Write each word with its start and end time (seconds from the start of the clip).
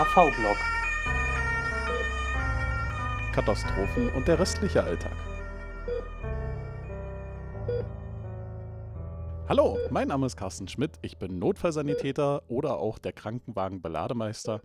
AV-Blog. 0.00 0.56
Katastrophen 3.34 4.08
und 4.16 4.26
der 4.26 4.38
restliche 4.38 4.82
Alltag. 4.82 5.12
Hallo, 9.46 9.76
mein 9.90 10.08
Name 10.08 10.24
ist 10.24 10.38
Carsten 10.38 10.68
Schmidt. 10.68 10.92
Ich 11.02 11.18
bin 11.18 11.38
Notfallsanitäter 11.38 12.44
oder 12.48 12.78
auch 12.78 12.98
der 12.98 13.12
Krankenwagen-Belademeister 13.12 14.62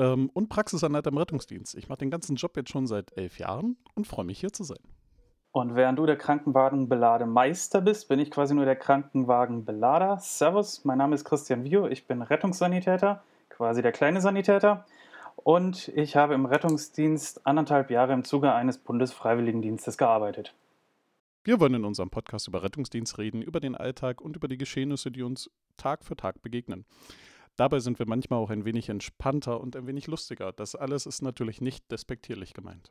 ähm, 0.00 0.30
und 0.34 0.48
Praxisanleiter 0.48 1.12
im 1.12 1.18
Rettungsdienst. 1.18 1.76
Ich 1.76 1.88
mache 1.88 1.98
den 1.98 2.10
ganzen 2.10 2.34
Job 2.34 2.56
jetzt 2.56 2.70
schon 2.70 2.88
seit 2.88 3.16
elf 3.16 3.38
Jahren 3.38 3.76
und 3.94 4.08
freue 4.08 4.24
mich 4.24 4.40
hier 4.40 4.52
zu 4.52 4.64
sein. 4.64 4.80
Und 5.52 5.76
während 5.76 6.00
du 6.00 6.06
der 6.06 6.18
Krankenwagenbelademeister 6.18 7.82
bist, 7.82 8.08
bin 8.08 8.18
ich 8.18 8.32
quasi 8.32 8.52
nur 8.52 8.64
der 8.64 8.74
Krankenwagenbelader. 8.74 10.18
Servus, 10.18 10.84
mein 10.84 10.98
Name 10.98 11.14
ist 11.14 11.24
Christian 11.24 11.62
Vio, 11.62 11.86
ich 11.86 12.08
bin 12.08 12.20
Rettungssanitäter, 12.20 13.22
quasi 13.56 13.82
der 13.82 13.92
kleine 13.92 14.20
Sanitäter. 14.20 14.84
Und 15.36 15.88
ich 15.88 16.16
habe 16.16 16.34
im 16.34 16.46
Rettungsdienst 16.46 17.46
anderthalb 17.46 17.90
Jahre 17.90 18.12
im 18.12 18.24
Zuge 18.24 18.52
eines 18.52 18.78
Bundesfreiwilligendienstes 18.78 19.96
gearbeitet. 19.96 20.54
Wir 21.44 21.60
wollen 21.60 21.74
in 21.74 21.84
unserem 21.84 22.10
Podcast 22.10 22.48
über 22.48 22.62
Rettungsdienst 22.62 23.18
reden, 23.18 23.42
über 23.42 23.60
den 23.60 23.76
Alltag 23.76 24.20
und 24.20 24.36
über 24.36 24.48
die 24.48 24.58
Geschehnisse, 24.58 25.10
die 25.10 25.22
uns 25.22 25.50
Tag 25.76 26.04
für 26.04 26.16
Tag 26.16 26.42
begegnen. 26.42 26.84
Dabei 27.56 27.78
sind 27.78 27.98
wir 27.98 28.06
manchmal 28.06 28.40
auch 28.40 28.50
ein 28.50 28.64
wenig 28.64 28.88
entspannter 28.88 29.60
und 29.60 29.76
ein 29.76 29.86
wenig 29.86 30.06
lustiger. 30.08 30.52
Das 30.52 30.74
alles 30.74 31.06
ist 31.06 31.22
natürlich 31.22 31.60
nicht 31.60 31.90
despektierlich 31.90 32.52
gemeint. 32.52 32.90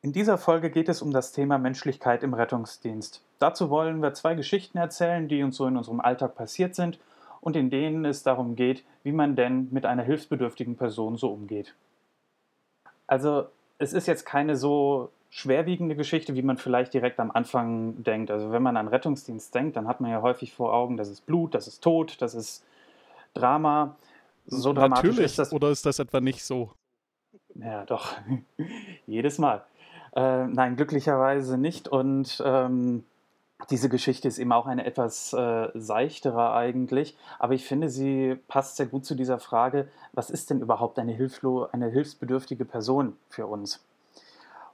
In 0.00 0.12
dieser 0.12 0.38
Folge 0.38 0.70
geht 0.70 0.88
es 0.88 1.02
um 1.02 1.12
das 1.12 1.30
Thema 1.30 1.58
Menschlichkeit 1.58 2.24
im 2.24 2.34
Rettungsdienst. 2.34 3.22
Dazu 3.38 3.70
wollen 3.70 4.02
wir 4.02 4.14
zwei 4.14 4.34
Geschichten 4.34 4.78
erzählen, 4.78 5.28
die 5.28 5.44
uns 5.44 5.56
so 5.56 5.66
in 5.66 5.76
unserem 5.76 6.00
Alltag 6.00 6.34
passiert 6.34 6.74
sind 6.74 6.98
und 7.42 7.56
in 7.56 7.68
denen 7.68 8.04
es 8.06 8.22
darum 8.22 8.56
geht, 8.56 8.84
wie 9.02 9.12
man 9.12 9.36
denn 9.36 9.68
mit 9.72 9.84
einer 9.84 10.04
hilfsbedürftigen 10.04 10.76
Person 10.76 11.16
so 11.16 11.30
umgeht. 11.30 11.74
Also 13.06 13.46
es 13.78 13.92
ist 13.92 14.06
jetzt 14.06 14.24
keine 14.24 14.56
so 14.56 15.10
schwerwiegende 15.28 15.96
Geschichte, 15.96 16.34
wie 16.34 16.42
man 16.42 16.56
vielleicht 16.56 16.94
direkt 16.94 17.18
am 17.18 17.32
Anfang 17.32 18.02
denkt. 18.04 18.30
Also 18.30 18.52
wenn 18.52 18.62
man 18.62 18.76
an 18.76 18.86
Rettungsdienst 18.86 19.54
denkt, 19.54 19.76
dann 19.76 19.88
hat 19.88 20.00
man 20.00 20.10
ja 20.10 20.22
häufig 20.22 20.52
vor 20.52 20.72
Augen, 20.72 20.96
das 20.96 21.08
ist 21.08 21.26
Blut, 21.26 21.54
das 21.54 21.66
ist 21.66 21.82
Tod, 21.82 22.16
das 22.20 22.34
ist 22.34 22.64
Drama. 23.34 23.96
So 24.46 24.72
dramatisch 24.72 25.10
Natürlich, 25.10 25.24
ist 25.26 25.38
das. 25.38 25.52
Oder 25.52 25.70
ist 25.70 25.84
das 25.84 25.98
etwa 25.98 26.20
nicht 26.20 26.44
so? 26.44 26.70
Ja, 27.54 27.84
doch. 27.86 28.14
Jedes 29.06 29.38
Mal. 29.38 29.64
Äh, 30.14 30.46
nein, 30.46 30.76
glücklicherweise 30.76 31.58
nicht. 31.58 31.88
Und 31.88 32.40
ähm, 32.44 33.04
diese 33.70 33.88
Geschichte 33.88 34.28
ist 34.28 34.38
eben 34.38 34.52
auch 34.52 34.66
eine 34.66 34.84
etwas 34.84 35.32
äh, 35.32 35.68
seichtere 35.74 36.52
eigentlich. 36.52 37.16
Aber 37.38 37.54
ich 37.54 37.64
finde, 37.64 37.88
sie 37.88 38.36
passt 38.48 38.76
sehr 38.76 38.86
gut 38.86 39.04
zu 39.04 39.14
dieser 39.14 39.38
Frage, 39.38 39.88
was 40.12 40.30
ist 40.30 40.50
denn 40.50 40.60
überhaupt 40.60 40.98
eine, 40.98 41.12
hilflo 41.12 41.68
eine 41.72 41.88
hilfsbedürftige 41.88 42.64
Person 42.64 43.16
für 43.28 43.46
uns? 43.46 43.84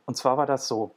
Und 0.06 0.16
zwar 0.16 0.36
war 0.36 0.46
das 0.46 0.68
so. 0.68 0.92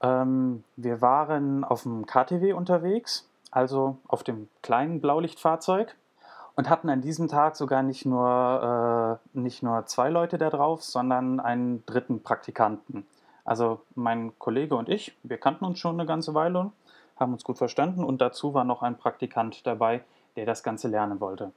Ähm, 0.00 0.64
wir 0.76 1.02
waren 1.02 1.64
auf 1.64 1.82
dem 1.82 2.06
KTW 2.06 2.52
unterwegs, 2.52 3.28
also 3.50 3.98
auf 4.08 4.22
dem 4.22 4.48
kleinen 4.62 5.00
Blaulichtfahrzeug 5.00 5.94
und 6.56 6.70
hatten 6.70 6.88
an 6.88 7.02
diesem 7.02 7.28
Tag 7.28 7.56
sogar 7.56 7.82
nicht 7.82 8.06
nur, 8.06 9.20
äh, 9.34 9.38
nicht 9.38 9.62
nur 9.62 9.86
zwei 9.86 10.08
Leute 10.08 10.38
da 10.38 10.50
drauf, 10.50 10.82
sondern 10.82 11.40
einen 11.40 11.84
dritten 11.86 12.22
Praktikanten. 12.22 13.06
Also 13.44 13.82
mein 13.94 14.38
Kollege 14.38 14.74
und 14.76 14.88
ich, 14.88 15.16
wir 15.22 15.36
kannten 15.36 15.64
uns 15.64 15.78
schon 15.78 16.00
eine 16.00 16.06
ganze 16.06 16.34
Weile, 16.34 16.72
haben 17.16 17.32
uns 17.32 17.44
gut 17.44 17.58
verstanden 17.58 18.04
und 18.04 18.20
dazu 18.20 18.54
war 18.54 18.64
noch 18.64 18.82
ein 18.82 18.96
Praktikant 18.96 19.66
dabei, 19.66 20.02
der 20.36 20.46
das 20.46 20.62
Ganze 20.62 20.88
lernen 20.88 21.20
wollte. 21.20 21.52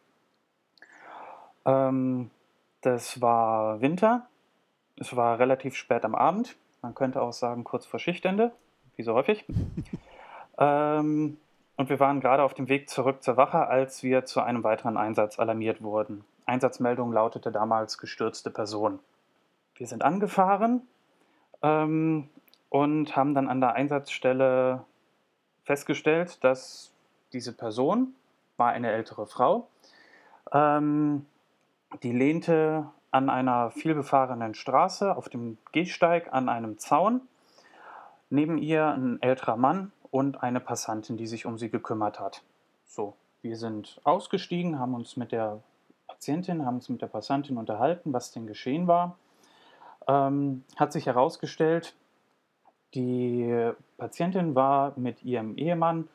Ähm, 1.66 2.30
das 2.82 3.22
war 3.22 3.82
Winter, 3.82 4.28
es 4.96 5.16
war 5.16 5.40
relativ 5.40 5.76
spät 5.76 6.06
am 6.06 6.16
Abend, 6.16 6.56
man 6.82 6.96
könnte 6.96 7.22
auch 7.22 7.34
sagen 7.34 7.64
kurz 7.64 7.86
vor 7.86 8.00
Schichtende, 8.00 8.52
wie 8.96 9.04
so 9.04 9.14
häufig. 9.14 9.46
ähm, 10.58 11.38
und 11.76 11.90
wir 11.90 12.00
waren 12.00 12.22
gerade 12.22 12.44
auf 12.44 12.54
dem 12.54 12.70
Weg 12.70 12.90
zurück 12.90 13.22
zur 13.24 13.38
Wache, 13.38 13.68
als 13.68 14.02
wir 14.02 14.26
zu 14.26 14.42
einem 14.42 14.64
weiteren 14.64 14.98
Einsatz 14.98 15.38
alarmiert 15.40 15.82
wurden. 15.82 16.24
Einsatzmeldung 16.46 17.12
lautete 17.12 17.52
damals 17.52 17.98
gestürzte 17.98 18.50
Person. 18.50 19.00
Wir 19.76 19.86
sind 19.86 20.04
angefahren 20.04 20.82
ähm, 21.62 22.30
und 22.70 23.16
haben 23.16 23.36
dann 23.36 23.48
an 23.48 23.60
der 23.60 23.74
Einsatzstelle 23.74 24.84
festgestellt, 25.68 26.44
dass 26.44 26.92
diese 27.34 27.54
Person 27.54 28.16
war 28.58 28.70
eine 28.70 28.92
ältere 28.92 29.28
Frau, 29.28 29.68
ähm, 30.52 31.26
die 32.02 32.12
lehnte 32.12 32.88
an 33.12 33.30
einer 33.30 33.72
vielbefahrenen 33.72 34.56
Straße 34.56 35.16
auf 35.16 35.30
dem 35.30 35.58
Gehsteig 35.72 36.34
an 36.34 36.50
einem 36.50 36.80
Zaun. 36.80 37.22
Neben 38.30 38.58
ihr 38.58 38.88
ein 38.88 39.22
älterer 39.22 39.56
Mann 39.56 39.92
und 40.12 40.44
eine 40.44 40.60
Passantin, 40.60 41.16
die 41.18 41.28
sich 41.28 41.46
um 41.46 41.58
sie 41.58 41.70
gekümmert 41.70 42.20
hat. 42.20 42.42
So, 42.86 43.16
wir 43.42 43.56
sind 43.56 44.02
ausgestiegen, 44.04 44.80
haben 44.80 44.96
uns 44.96 45.16
mit 45.16 45.32
der 45.32 45.62
Patientin, 46.08 46.66
haben 46.66 46.78
uns 46.78 46.90
mit 46.90 47.02
der 47.02 47.08
Passantin 47.08 47.58
unterhalten, 47.58 48.12
was 48.12 48.32
denn 48.32 48.48
geschehen 48.48 48.88
war 48.88 49.16
ähm, 50.08 50.64
hat 50.76 50.94
sich 50.94 51.06
herausgestellt, 51.06 51.94
die 52.94 53.72
Patientin 53.98 54.56
war 54.56 54.94
mit 54.96 55.24
ihrem 55.24 55.58
Ehemann 55.58 56.08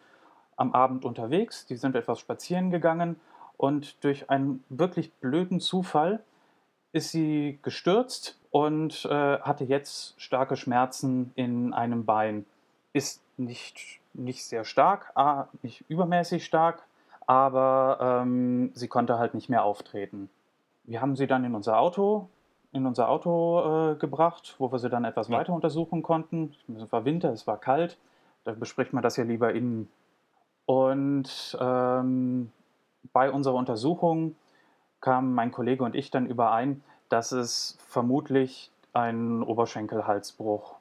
am 0.57 0.73
Abend 0.75 1.05
unterwegs, 1.05 1.67
die 1.67 1.77
sind 1.77 1.97
etwas 1.97 2.19
spazieren 2.21 2.71
gegangen 2.71 3.17
und 3.57 4.03
durch 4.05 4.31
einen 4.31 4.65
wirklich 4.69 5.13
blöden 5.15 5.61
Zufall 5.61 6.23
ist 6.93 7.11
sie 7.11 7.59
gestürzt 7.63 8.39
und 8.51 9.07
äh, 9.07 9.39
hatte 9.41 9.65
jetzt 9.65 10.21
starke 10.21 10.57
Schmerzen 10.57 11.33
in 11.35 11.73
einem 11.73 12.05
Bein. 12.05 12.45
Ist 12.93 13.23
nicht, 13.39 14.01
nicht 14.13 14.45
sehr 14.45 14.65
stark, 14.65 15.13
nicht 15.63 15.85
übermäßig 15.89 16.45
stark, 16.45 16.83
aber 17.27 17.99
ähm, 18.23 18.71
sie 18.75 18.89
konnte 18.89 19.19
halt 19.19 19.35
nicht 19.35 19.49
mehr 19.49 19.65
auftreten. 19.65 20.29
Wir 20.85 21.01
haben 21.01 21.17
sie 21.17 21.27
dann 21.27 21.45
in 21.45 21.55
unser 21.55 21.79
Auto 21.79 22.29
in 22.73 22.87
unser 22.87 23.09
Auto 23.09 23.93
äh, 23.93 23.97
gebracht, 23.97 24.57
wo 24.59 24.73
wir 24.73 24.79
sie 24.79 24.89
dann 24.89 25.05
etwas 25.05 25.29
ja. 25.29 25.39
weiter 25.39 25.53
untersuchen 25.53 26.03
konnten. 26.03 26.55
Es 26.77 26.91
war 26.91 27.05
Winter, 27.05 27.33
es 27.33 27.47
war 27.47 27.59
kalt. 27.59 27.99
Da 28.45 28.53
bespricht 28.53 28.93
man 28.93 29.03
das 29.03 29.17
ja 29.17 29.25
lieber 29.25 29.53
innen. 29.53 29.89
Und 30.67 31.57
ähm, 31.61 32.51
bei 33.13 33.31
unserer 33.31 33.55
Untersuchung 33.55 34.37
kamen 35.01 35.35
mein 35.35 35.53
Kollege 35.53 35.85
und 35.85 35.95
ich 35.95 36.11
dann 36.11 36.27
überein, 36.27 36.83
dass 37.09 37.33
es 37.33 37.77
vermutlich 37.87 38.71
ein 38.95 39.43
Oberschenkelhalsbruch, 39.43 40.77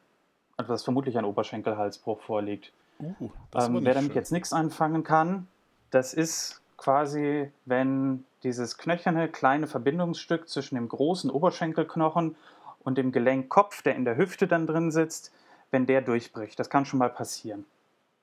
also 0.58 0.72
dass 0.72 0.84
vermutlich 0.84 1.18
ein 1.18 1.26
Oberschenkelhalsbruch 1.26 2.22
vorliegt. 2.22 2.72
Uh, 3.00 3.30
ähm, 3.56 3.84
wer 3.84 3.96
damit 3.96 4.12
schön. 4.12 4.16
jetzt 4.16 4.32
nichts 4.32 4.54
anfangen 4.54 5.04
kann, 5.04 5.48
das 5.90 6.14
ist 6.14 6.62
quasi, 6.78 7.52
wenn 7.66 8.24
dieses 8.44 8.78
knöcherne 8.78 9.30
kleine 9.30 9.68
Verbindungsstück 9.68 10.50
zwischen 10.50 10.76
dem 10.76 10.90
großen 10.90 11.30
Oberschenkelknochen 11.30 12.36
und 12.80 12.98
dem 12.98 13.12
Gelenkkopf, 13.12 13.82
der 13.82 13.96
in 13.96 14.06
der 14.06 14.18
Hüfte 14.18 14.48
dann 14.48 14.68
drin 14.68 14.92
sitzt, 14.92 15.32
wenn 15.70 15.86
der 15.86 16.02
durchbricht. 16.02 16.60
Das 16.60 16.70
kann 16.70 16.86
schon 16.86 17.00
mal 17.00 17.10
passieren. 17.10 17.66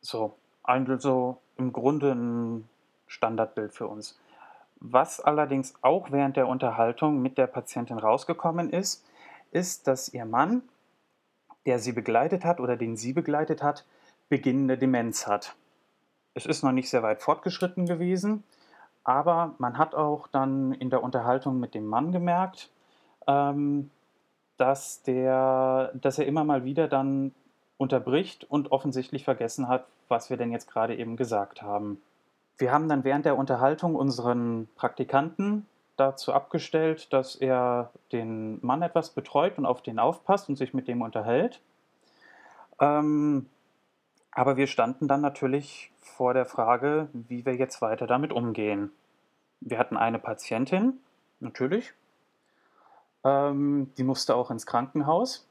So, 0.00 0.34
also 0.62 1.38
im 1.56 1.72
Grunde 1.72 2.12
ein 2.12 2.68
Standardbild 3.06 3.72
für 3.72 3.86
uns. 3.86 4.18
Was 4.80 5.20
allerdings 5.20 5.74
auch 5.82 6.12
während 6.12 6.36
der 6.36 6.46
Unterhaltung 6.46 7.20
mit 7.20 7.36
der 7.38 7.46
Patientin 7.46 7.98
rausgekommen 7.98 8.70
ist, 8.70 9.04
ist, 9.50 9.86
dass 9.86 10.12
ihr 10.12 10.24
Mann, 10.24 10.62
der 11.66 11.78
sie 11.78 11.92
begleitet 11.92 12.44
hat 12.44 12.60
oder 12.60 12.76
den 12.76 12.96
sie 12.96 13.12
begleitet 13.12 13.62
hat, 13.62 13.84
beginnende 14.28 14.78
Demenz 14.78 15.26
hat. 15.26 15.56
Es 16.34 16.46
ist 16.46 16.62
noch 16.62 16.72
nicht 16.72 16.90
sehr 16.90 17.02
weit 17.02 17.22
fortgeschritten 17.22 17.86
gewesen. 17.86 18.44
Aber 19.08 19.54
man 19.56 19.78
hat 19.78 19.94
auch 19.94 20.28
dann 20.28 20.72
in 20.72 20.90
der 20.90 21.02
Unterhaltung 21.02 21.58
mit 21.58 21.72
dem 21.72 21.86
Mann 21.86 22.12
gemerkt, 22.12 22.68
ähm, 23.26 23.88
dass, 24.58 25.02
der, 25.02 25.92
dass 25.94 26.18
er 26.18 26.26
immer 26.26 26.44
mal 26.44 26.66
wieder 26.66 26.88
dann 26.88 27.32
unterbricht 27.78 28.44
und 28.50 28.70
offensichtlich 28.70 29.24
vergessen 29.24 29.66
hat, 29.66 29.86
was 30.08 30.28
wir 30.28 30.36
denn 30.36 30.52
jetzt 30.52 30.70
gerade 30.70 30.94
eben 30.94 31.16
gesagt 31.16 31.62
haben. 31.62 32.02
Wir 32.58 32.70
haben 32.70 32.86
dann 32.90 33.02
während 33.02 33.24
der 33.24 33.38
Unterhaltung 33.38 33.94
unseren 33.94 34.68
Praktikanten 34.76 35.66
dazu 35.96 36.34
abgestellt, 36.34 37.10
dass 37.10 37.34
er 37.34 37.90
den 38.12 38.58
Mann 38.60 38.82
etwas 38.82 39.08
betreut 39.08 39.56
und 39.56 39.64
auf 39.64 39.80
den 39.80 39.98
aufpasst 39.98 40.50
und 40.50 40.56
sich 40.56 40.74
mit 40.74 40.86
dem 40.86 41.00
unterhält. 41.00 41.62
Ähm, 42.78 43.46
aber 44.38 44.56
wir 44.56 44.68
standen 44.68 45.08
dann 45.08 45.20
natürlich 45.20 45.90
vor 46.00 46.32
der 46.32 46.46
Frage, 46.46 47.08
wie 47.12 47.44
wir 47.44 47.56
jetzt 47.56 47.82
weiter 47.82 48.06
damit 48.06 48.32
umgehen. 48.32 48.92
Wir 49.60 49.80
hatten 49.80 49.96
eine 49.96 50.20
Patientin, 50.20 51.00
natürlich. 51.40 51.92
Ähm, 53.24 53.90
die 53.98 54.04
musste 54.04 54.36
auch 54.36 54.52
ins 54.52 54.64
Krankenhaus. 54.64 55.48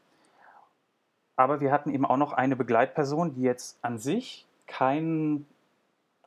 Aber 1.35 1.59
wir 1.59 1.73
hatten 1.73 1.93
eben 1.93 2.05
auch 2.05 2.15
noch 2.15 2.31
eine 2.31 2.55
Begleitperson, 2.55 3.35
die 3.35 3.41
jetzt 3.41 3.77
an 3.81 3.97
sich 3.97 4.45
kein, 4.67 5.45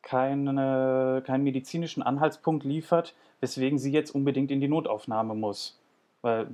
keine, 0.03 1.23
keinen 1.27 1.45
medizinischen 1.45 2.03
Anhaltspunkt 2.03 2.65
liefert, 2.65 3.15
weswegen 3.41 3.79
sie 3.79 3.91
jetzt 3.91 4.11
unbedingt 4.11 4.51
in 4.51 4.61
die 4.61 4.69
Notaufnahme 4.69 5.35
muss. 5.35 5.81
Weil 6.21 6.49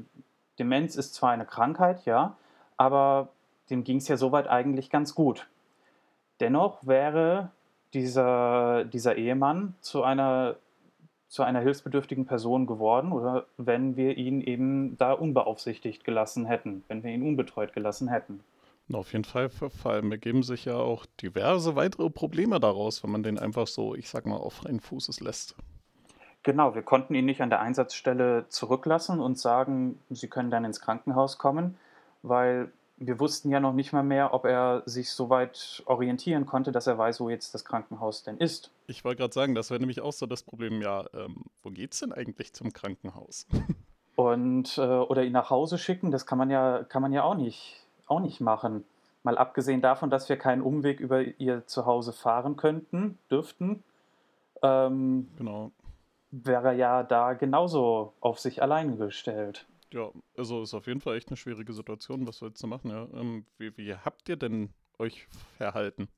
Demenz 0.60 0.94
ist 0.94 1.14
zwar 1.14 1.32
eine 1.32 1.46
Krankheit, 1.46 2.04
ja, 2.04 2.36
aber 2.76 3.30
dem 3.70 3.82
ging 3.82 3.96
es 3.96 4.06
ja 4.06 4.16
soweit 4.16 4.46
eigentlich 4.46 4.88
ganz 4.88 5.16
gut. 5.16 5.48
Dennoch 6.40 6.86
wäre 6.86 7.50
dieser, 7.94 8.84
dieser 8.84 9.16
Ehemann 9.16 9.74
zu 9.80 10.02
einer, 10.02 10.56
zu 11.28 11.42
einer 11.42 11.60
hilfsbedürftigen 11.60 12.26
Person 12.26 12.66
geworden 12.66 13.12
oder 13.12 13.46
wenn 13.56 13.96
wir 13.96 14.16
ihn 14.16 14.40
eben 14.40 14.96
da 14.98 15.12
unbeaufsichtigt 15.12 16.04
gelassen 16.04 16.46
hätten, 16.46 16.84
wenn 16.88 17.02
wir 17.02 17.10
ihn 17.10 17.22
unbetreut 17.22 17.72
gelassen 17.72 18.08
hätten. 18.08 18.40
Auf 18.92 19.12
jeden 19.12 19.24
Fall, 19.24 19.48
vor 19.48 19.90
allem 19.90 20.12
ergeben 20.12 20.44
sich 20.44 20.66
ja 20.66 20.76
auch 20.76 21.06
diverse 21.20 21.74
weitere 21.74 22.08
Probleme 22.08 22.60
daraus, 22.60 23.02
wenn 23.02 23.10
man 23.10 23.24
den 23.24 23.38
einfach 23.38 23.66
so, 23.66 23.96
ich 23.96 24.08
sag 24.08 24.26
mal, 24.26 24.36
auf 24.36 24.54
freien 24.54 24.80
Fußes 24.80 25.20
lässt. 25.20 25.56
Genau, 26.44 26.76
wir 26.76 26.82
konnten 26.82 27.16
ihn 27.16 27.24
nicht 27.24 27.40
an 27.40 27.50
der 27.50 27.60
Einsatzstelle 27.60 28.46
zurücklassen 28.48 29.18
und 29.18 29.36
sagen, 29.36 29.98
Sie 30.10 30.28
können 30.28 30.52
dann 30.52 30.64
ins 30.64 30.80
Krankenhaus 30.80 31.38
kommen, 31.38 31.76
weil 32.22 32.70
wir 32.98 33.20
wussten 33.20 33.50
ja 33.50 33.60
noch 33.60 33.74
nicht 33.74 33.92
mal 33.92 34.02
mehr, 34.02 34.32
ob 34.32 34.46
er 34.46 34.82
sich 34.86 35.10
so 35.10 35.28
weit 35.28 35.82
orientieren 35.86 36.46
konnte, 36.46 36.72
dass 36.72 36.86
er 36.86 36.96
weiß, 36.96 37.20
wo 37.20 37.28
jetzt 37.28 37.54
das 37.54 37.64
Krankenhaus 37.64 38.22
denn 38.22 38.38
ist. 38.38 38.70
Ich 38.86 39.04
wollte 39.04 39.20
gerade 39.20 39.34
sagen, 39.34 39.54
das 39.54 39.70
wäre 39.70 39.80
nämlich 39.80 40.00
auch 40.00 40.12
so 40.12 40.26
das 40.26 40.42
Problem, 40.42 40.80
ja, 40.80 41.04
ähm, 41.12 41.44
wo 41.62 41.70
geht's 41.70 42.00
denn 42.00 42.12
eigentlich 42.12 42.54
zum 42.54 42.72
Krankenhaus? 42.72 43.46
Und, 44.16 44.78
äh, 44.78 44.80
oder 44.80 45.24
ihn 45.24 45.32
nach 45.32 45.50
Hause 45.50 45.76
schicken, 45.76 46.10
das 46.10 46.24
kann 46.24 46.38
man 46.38 46.48
ja, 46.48 46.84
kann 46.84 47.02
man 47.02 47.12
ja 47.12 47.22
auch 47.22 47.34
nicht, 47.34 47.84
auch 48.06 48.20
nicht 48.20 48.40
machen. 48.40 48.84
Mal 49.22 49.36
abgesehen 49.36 49.82
davon, 49.82 50.08
dass 50.08 50.28
wir 50.30 50.36
keinen 50.36 50.62
Umweg 50.62 51.00
über 51.00 51.20
ihr 51.20 51.66
Zuhause 51.66 52.14
fahren 52.14 52.56
könnten, 52.56 53.18
dürften. 53.30 53.82
Ähm, 54.62 55.28
genau. 55.36 55.70
Wäre 56.30 56.74
ja 56.74 57.02
da 57.02 57.34
genauso 57.34 58.14
auf 58.20 58.38
sich 58.40 58.62
alleine 58.62 58.96
gestellt. 58.96 59.66
Ja, 59.92 60.10
also 60.36 60.62
ist 60.62 60.74
auf 60.74 60.86
jeden 60.86 61.00
Fall 61.00 61.16
echt 61.16 61.28
eine 61.28 61.36
schwierige 61.36 61.72
Situation. 61.72 62.26
Was 62.26 62.38
sollst 62.38 62.62
du 62.62 62.66
machen? 62.66 62.90
Ja? 62.90 63.06
Ähm, 63.14 63.46
wie, 63.58 63.76
wie 63.76 63.94
habt 63.94 64.28
ihr 64.28 64.36
denn 64.36 64.70
euch 64.98 65.26
verhalten? 65.56 66.08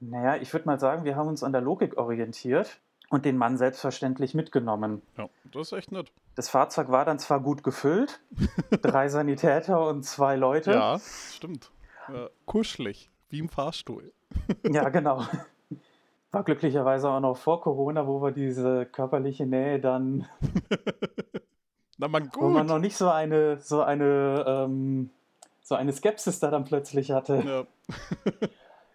Naja, 0.00 0.36
ich 0.36 0.52
würde 0.52 0.66
mal 0.66 0.78
sagen, 0.78 1.04
wir 1.04 1.16
haben 1.16 1.28
uns 1.28 1.42
an 1.42 1.52
der 1.52 1.60
Logik 1.60 1.96
orientiert 1.96 2.78
und 3.10 3.24
den 3.24 3.36
Mann 3.36 3.56
selbstverständlich 3.56 4.34
mitgenommen. 4.34 5.02
Ja, 5.16 5.28
das 5.52 5.68
ist 5.68 5.72
echt 5.72 5.92
nett. 5.92 6.12
Das 6.34 6.48
Fahrzeug 6.48 6.88
war 6.90 7.04
dann 7.04 7.18
zwar 7.18 7.40
gut 7.40 7.64
gefüllt, 7.64 8.20
drei 8.82 9.08
Sanitäter 9.08 9.88
und 9.88 10.04
zwei 10.04 10.36
Leute. 10.36 10.72
Ja, 10.72 11.00
stimmt. 11.32 11.70
Ja, 12.08 12.28
kuschelig, 12.46 13.10
wie 13.28 13.40
im 13.40 13.48
Fahrstuhl. 13.48 14.12
ja, 14.70 14.88
genau. 14.88 15.26
War 16.30 16.44
glücklicherweise 16.44 17.08
auch 17.08 17.20
noch 17.20 17.36
vor 17.36 17.60
Corona, 17.62 18.06
wo 18.06 18.22
wir 18.22 18.30
diese 18.30 18.86
körperliche 18.86 19.46
Nähe 19.46 19.80
dann 19.80 20.28
Na 21.98 22.08
man 22.08 22.30
gut. 22.30 22.42
Wo 22.42 22.48
man 22.48 22.66
noch 22.66 22.78
nicht 22.78 22.96
so 22.96 23.10
eine, 23.10 23.58
so 23.58 23.82
eine, 23.82 24.44
ähm, 24.46 25.10
so 25.62 25.74
eine 25.74 25.92
Skepsis 25.92 26.40
da 26.40 26.50
dann 26.50 26.64
plötzlich 26.64 27.10
hatte. 27.10 27.42
Ja. 27.44 27.64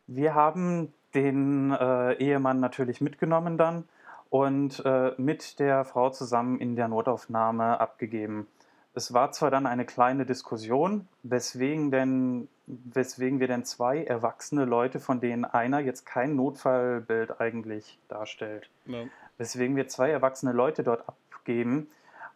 Wir 0.08 0.34
haben 0.34 0.94
den 1.14 1.72
äh, 1.72 2.14
Ehemann 2.14 2.60
natürlich 2.60 3.02
mitgenommen 3.02 3.58
dann 3.58 3.84
und 4.30 4.84
äh, 4.86 5.12
mit 5.18 5.60
der 5.60 5.86
Frau 5.86 6.10
zusammen 6.10 6.60
in 6.60 6.76
der 6.76 6.88
Notaufnahme 6.88 7.80
abgegeben. 7.80 8.48
Es 8.96 9.14
war 9.14 9.32
zwar 9.32 9.52
dann 9.52 9.66
eine 9.66 9.86
kleine 9.86 10.26
Diskussion, 10.26 11.08
weswegen, 11.24 11.92
denn, 11.92 12.48
weswegen 12.68 13.40
wir 13.40 13.48
denn 13.48 13.66
zwei 13.66 14.04
erwachsene 14.04 14.66
Leute, 14.66 15.00
von 15.00 15.20
denen 15.20 15.46
einer 15.46 15.80
jetzt 15.80 16.06
kein 16.06 16.36
Notfallbild 16.36 17.40
eigentlich 17.42 17.98
darstellt, 18.08 18.70
ja. 18.86 19.04
weswegen 19.38 19.76
wir 19.76 19.88
zwei 19.88 20.12
erwachsene 20.12 20.52
Leute 20.52 20.84
dort 20.84 21.08
abgeben, 21.08 21.88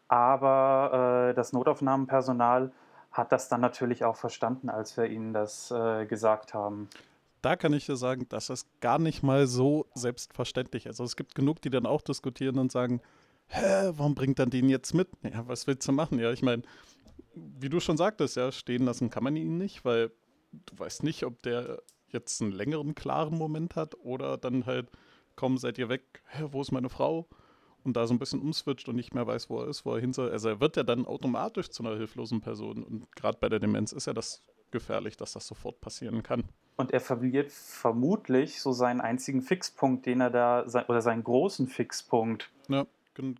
aber 0.07 1.29
äh, 1.29 1.33
das 1.33 1.53
Notaufnahmenpersonal 1.53 2.71
hat 3.11 3.31
das 3.31 3.49
dann 3.49 3.61
natürlich 3.61 4.05
auch 4.05 4.15
verstanden, 4.15 4.69
als 4.69 4.95
wir 4.97 5.05
ihnen 5.05 5.33
das 5.33 5.71
äh, 5.71 6.05
gesagt 6.05 6.53
haben. 6.53 6.89
Da 7.41 7.55
kann 7.55 7.73
ich 7.73 7.85
dir 7.85 7.95
sagen, 7.95 8.25
das 8.29 8.49
ist 8.49 8.67
gar 8.81 8.99
nicht 8.99 9.23
mal 9.23 9.47
so 9.47 9.85
selbstverständlich. 9.93 10.87
Also 10.87 11.03
es 11.03 11.15
gibt 11.15 11.35
genug, 11.35 11.61
die 11.61 11.69
dann 11.69 11.85
auch 11.85 12.01
diskutieren 12.01 12.59
und 12.59 12.71
sagen, 12.71 13.01
hä, 13.47 13.91
warum 13.91 14.15
bringt 14.15 14.39
dann 14.39 14.49
den 14.49 14.69
jetzt 14.69 14.93
mit? 14.93 15.09
Ja, 15.23 15.47
was 15.47 15.67
willst 15.67 15.87
du 15.87 15.91
machen? 15.91 16.19
Ja, 16.19 16.31
ich 16.31 16.41
meine, 16.41 16.63
wie 17.33 17.69
du 17.69 17.79
schon 17.79 17.97
sagtest, 17.97 18.35
ja, 18.35 18.51
stehen 18.51 18.85
lassen 18.85 19.09
kann 19.09 19.23
man 19.23 19.35
ihn 19.35 19.57
nicht, 19.57 19.85
weil 19.85 20.11
du 20.51 20.79
weißt 20.79 21.03
nicht, 21.03 21.23
ob 21.23 21.41
der 21.43 21.81
jetzt 22.09 22.41
einen 22.41 22.51
längeren, 22.51 22.95
klaren 22.95 23.37
Moment 23.37 23.75
hat 23.75 23.95
oder 23.99 24.37
dann 24.37 24.65
halt, 24.65 24.89
komm, 25.35 25.57
seid 25.57 25.77
ihr 25.77 25.89
weg, 25.89 26.23
hä, 26.27 26.45
wo 26.51 26.61
ist 26.61 26.71
meine 26.71 26.89
Frau? 26.89 27.27
Und 27.83 27.95
da 27.95 28.05
so 28.05 28.13
ein 28.13 28.19
bisschen 28.19 28.41
umswitcht 28.41 28.89
und 28.89 28.95
nicht 28.95 29.13
mehr 29.13 29.25
weiß, 29.25 29.49
wo 29.49 29.61
er 29.61 29.67
ist, 29.67 29.85
wo 29.85 29.93
er 29.93 30.01
hin 30.01 30.13
soll. 30.13 30.31
Also 30.31 30.49
er 30.49 30.59
wird 30.59 30.75
ja 30.75 30.83
dann 30.83 31.05
automatisch 31.05 31.69
zu 31.69 31.83
einer 31.83 31.95
hilflosen 31.95 32.41
Person. 32.41 32.83
Und 32.83 33.11
gerade 33.15 33.37
bei 33.39 33.49
der 33.49 33.59
Demenz 33.59 33.93
ist 33.93 34.07
ja 34.07 34.13
das 34.13 34.43
gefährlich, 34.71 35.17
dass 35.17 35.33
das 35.33 35.47
sofort 35.47 35.79
passieren 35.79 36.23
kann. 36.23 36.43
Und 36.75 36.91
er 36.91 36.99
verliert 36.99 37.51
vermutlich 37.51 38.61
so 38.61 38.71
seinen 38.71 39.01
einzigen 39.01 39.41
Fixpunkt, 39.41 40.05
den 40.05 40.21
er 40.21 40.29
da, 40.29 40.65
oder 40.87 41.01
seinen 41.01 41.23
großen 41.23 41.67
Fixpunkt. 41.67 42.51
Ja, 42.67 42.85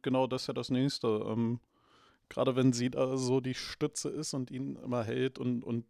genau 0.02 0.28
das 0.28 0.44
ist 0.44 0.48
ja 0.48 0.54
das 0.54 0.70
nächste. 0.70 1.08
Ähm, 1.08 1.60
gerade 2.30 2.56
wenn 2.56 2.74
sie 2.74 2.90
da 2.90 3.18
so 3.18 3.42
die 3.42 3.54
Stütze 3.54 4.10
ist 4.10 4.34
und 4.34 4.50
ihn 4.50 4.78
immer 4.78 5.04
hält 5.04 5.40
und, 5.40 5.64
und 5.64 5.86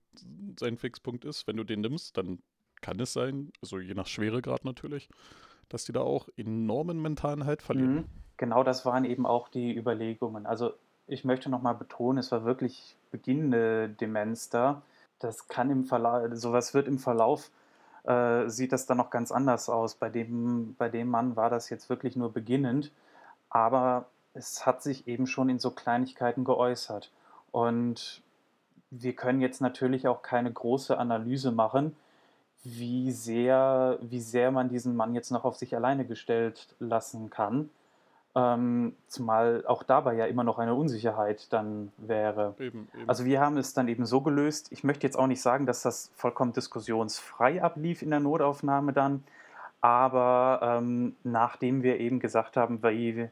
sein 0.60 0.78
Fixpunkt 0.78 1.26
ist, 1.26 1.48
wenn 1.48 1.58
du 1.58 1.64
den 1.64 1.82
nimmst, 1.82 2.18
dann 2.18 2.40
kann 2.82 3.00
es 3.00 3.14
sein, 3.14 3.52
also 3.62 3.80
je 3.80 3.94
nach 3.94 4.08
Schweregrad 4.08 4.66
natürlich, 4.66 5.10
dass 5.70 5.86
die 5.86 5.94
da 5.94 6.02
auch 6.02 6.28
enormen 6.38 7.02
mentalen 7.02 7.46
Halt 7.46 7.62
verlieren. 7.62 7.96
Mhm 7.96 8.27
genau 8.38 8.64
das 8.64 8.86
waren 8.86 9.06
eben 9.06 9.26
auch 9.26 9.50
die 9.50 9.76
Überlegungen. 9.76 10.46
Also 10.46 10.74
ich 11.08 11.26
möchte 11.26 11.50
nochmal 11.50 11.76
betonen, 11.76 12.20
es 12.20 12.32
war 12.32 12.46
wirklich 12.46 12.96
beginnende 13.12 13.90
Demenz 13.90 14.50
da. 14.50 14.82
Das 15.20 15.48
kann 15.48 15.72
im 15.72 15.86
Verlauf, 15.86 16.30
sowas 16.34 16.74
wird 16.74 16.88
im 16.88 17.00
Verlauf, 17.00 17.50
äh, 18.04 18.48
sieht 18.50 18.72
das 18.72 18.86
dann 18.86 18.98
noch 18.98 19.10
ganz 19.10 19.32
anders 19.32 19.70
aus. 19.70 19.96
Bei 19.96 20.10
dem, 20.10 20.76
bei 20.78 20.90
dem 20.90 21.10
Mann 21.10 21.36
war 21.36 21.50
das 21.50 21.70
jetzt 21.70 21.90
wirklich 21.90 22.16
nur 22.16 22.32
beginnend, 22.32 22.92
aber 23.50 24.06
es 24.34 24.66
hat 24.66 24.84
sich 24.84 25.08
eben 25.08 25.28
schon 25.28 25.50
in 25.50 25.60
so 25.60 25.72
Kleinigkeiten 25.72 26.44
geäußert. 26.44 27.12
Und 27.52 28.22
wir 28.92 29.14
können 29.14 29.42
jetzt 29.42 29.62
natürlich 29.62 30.08
auch 30.08 30.22
keine 30.22 30.52
große 30.52 30.98
Analyse 30.98 31.52
machen, 31.52 31.96
wie 32.64 33.12
sehr, 33.12 33.98
wie 34.02 34.20
sehr 34.20 34.52
man 34.52 34.70
diesen 34.70 34.96
Mann 34.96 35.16
jetzt 35.16 35.32
noch 35.32 35.46
auf 35.46 35.56
sich 35.56 35.76
alleine 35.76 36.06
gestellt 36.06 36.76
lassen 36.80 37.30
kann. 37.30 37.70
Ähm, 38.38 38.94
zumal 39.08 39.66
auch 39.66 39.82
dabei 39.82 40.14
ja 40.14 40.26
immer 40.26 40.44
noch 40.44 40.60
eine 40.60 40.76
Unsicherheit 40.76 41.52
dann 41.52 41.92
wäre. 41.98 42.54
Eben, 42.60 42.88
eben. 42.94 43.10
Also 43.10 43.26
wir 43.26 43.42
haben 43.42 43.58
es 43.58 43.74
dann 43.74 43.88
eben 43.88 44.06
so 44.06 44.22
gelöst. 44.22 44.72
Ich 44.72 44.84
möchte 44.84 45.08
jetzt 45.08 45.18
auch 45.18 45.26
nicht 45.26 45.42
sagen, 45.42 45.66
dass 45.66 45.82
das 45.82 46.12
vollkommen 46.16 46.54
diskussionsfrei 46.54 47.64
ablief 47.64 48.04
in 48.04 48.12
der 48.12 48.20
Notaufnahme 48.20 48.94
dann, 48.94 49.24
aber 49.82 50.60
ähm, 50.62 51.16
nachdem 51.24 51.82
wir 51.82 52.00
eben 52.00 52.20
gesagt 52.20 52.58
haben, 52.58 52.84
wie, 52.84 53.30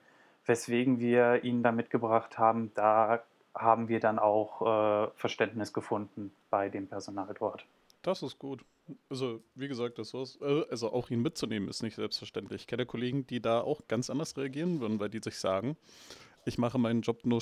weswegen 0.47 0.99
wir 0.99 1.43
ihn 1.43 1.61
da 1.61 1.71
mitgebracht 1.71 2.39
haben, 2.39 2.71
da 2.73 3.21
haben 3.53 3.87
wir 3.87 3.99
dann 3.99 4.17
auch 4.17 4.61
äh, 4.61 5.07
Verständnis 5.17 5.71
gefunden 5.71 6.31
bei 6.49 6.69
dem 6.69 6.87
Personal 6.87 7.29
dort. 7.37 7.63
Das 8.05 8.21
ist 8.21 8.37
gut. 8.37 8.63
Also, 9.09 9.41
wie 9.55 9.67
gesagt, 9.67 9.97
das 9.97 10.13
war's. 10.13 10.37
Äh, 10.39 10.65
also 10.69 10.93
auch 10.93 11.09
ihn 11.09 11.23
mitzunehmen 11.23 11.67
ist 11.67 11.81
nicht 11.81 11.95
selbstverständlich. 11.95 12.61
Ich 12.61 12.67
kenne 12.67 12.85
Kollegen, 12.85 13.25
die 13.25 13.41
da 13.41 13.61
auch 13.61 13.87
ganz 13.87 14.11
anders 14.11 14.37
reagieren 14.37 14.79
würden, 14.79 14.99
weil 14.99 15.09
die 15.09 15.21
sich 15.23 15.39
sagen, 15.39 15.75
ich 16.45 16.59
mache 16.59 16.77
meinen 16.77 17.01
Job 17.01 17.25
nur 17.25 17.41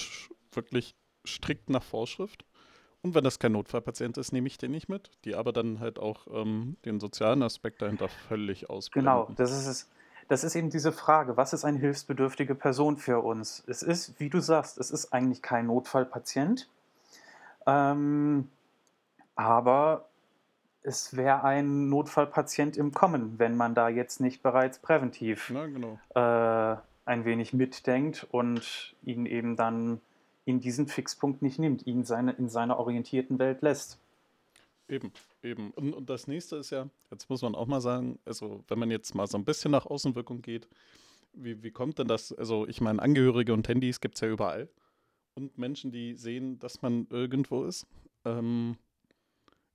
wirklich 0.53 0.96
strikt 1.27 1.70
nach 1.70 1.84
Vorschrift. 1.84 2.46
Und 3.01 3.13
wenn 3.13 3.25
das 3.25 3.39
kein 3.39 3.51
Notfallpatient 3.51 4.17
ist, 4.17 4.32
nehme 4.32 4.48
ich 4.48 4.58
den 4.58 4.72
nicht 4.72 4.88
mit. 4.88 5.12
Die 5.25 5.36
aber 5.36 5.51
dann 5.51 5.82
halt 5.82 6.00
auch 6.00 6.27
ähm, 6.32 6.77
den 6.86 7.01
sozialen 7.01 7.43
Aspekt 7.43 7.82
dahinter 7.82 8.08
völlig 8.08 8.70
ausblenden. 8.70 9.12
Genau, 9.12 9.29
das 9.36 9.51
ist 9.51 9.67
es. 9.67 9.89
Das 10.29 10.46
ist 10.46 10.55
eben 10.55 10.70
diese 10.70 10.93
Frage, 10.93 11.36
was 11.36 11.51
ist 11.51 11.65
eine 11.65 11.77
hilfsbedürftige 11.79 12.55
Person 12.55 12.96
für 12.96 13.20
uns? 13.20 13.62
Es 13.67 13.84
ist, 13.84 14.17
wie 14.22 14.29
du 14.29 14.39
sagst, 14.39 14.77
es 14.77 14.89
ist 14.89 15.12
eigentlich 15.12 15.41
kein 15.41 15.67
Notfallpatient. 15.67 16.70
Ähm, 17.67 18.48
aber 19.36 20.08
es 20.84 21.16
wäre 21.16 21.44
ein 21.44 21.90
Notfallpatient 21.90 22.78
im 22.78 22.94
Kommen, 22.94 23.40
wenn 23.40 23.56
man 23.56 23.74
da 23.74 23.90
jetzt 23.90 24.20
nicht 24.20 24.44
bereits 24.44 24.80
präventiv 24.80 25.50
Na, 25.54 25.66
genau. 25.66 26.00
äh, 26.13 26.78
ein 27.06 27.25
wenig 27.25 27.54
mitdenkt 27.54 28.28
und 28.32 28.96
ihn 29.04 29.25
eben 29.25 29.56
dann 29.56 30.02
in 30.46 30.60
diesen 30.60 30.88
Fixpunkt 30.88 31.42
nicht 31.42 31.58
nimmt, 31.58 31.88
ihn 31.88 32.04
seine, 32.04 32.34
in 32.34 32.50
seiner 32.50 32.78
orientierten 32.78 33.40
Welt 33.40 33.62
lässt. 33.62 33.98
Eben, 34.90 35.13
eben. 35.42 35.72
Und, 35.72 35.94
und, 35.94 36.10
das 36.10 36.28
nächste 36.28 36.58
ist 36.58 36.70
ja, 36.70 36.90
jetzt 37.10 37.30
muss 37.30 37.42
man 37.42 37.56
auch 37.56 37.66
mal 37.66 37.80
sagen, 37.80 38.20
also 38.25 38.63
wenn 38.68 38.80
man 38.80 38.92
jetzt 38.92 39.16
mal 39.16 39.28
so 39.28 39.38
ein 39.38 39.46
bisschen 39.46 39.72
nach 39.72 39.86
Außenwirkung 39.86 40.42
geht, 40.42 40.68
wie, 41.34 41.63
wie 41.63 41.72
kommt 41.72 41.98
denn 41.98 42.08
das? 42.08 42.34
Also 42.34 42.68
ich 42.68 42.82
meine, 42.82 43.02
Angehörige 43.02 43.54
und 43.54 43.68
Handys 43.68 44.02
gibt 44.02 44.16
es 44.16 44.22
ja 44.22 44.28
überall. 44.28 44.68
Und 45.36 45.58
Menschen, 45.58 45.92
die 45.92 46.13
sehen, 46.13 46.60
dass 46.60 46.82
man 46.82 47.08
irgendwo 47.10 47.63
ist. 47.63 47.88
Ähm, 48.25 48.78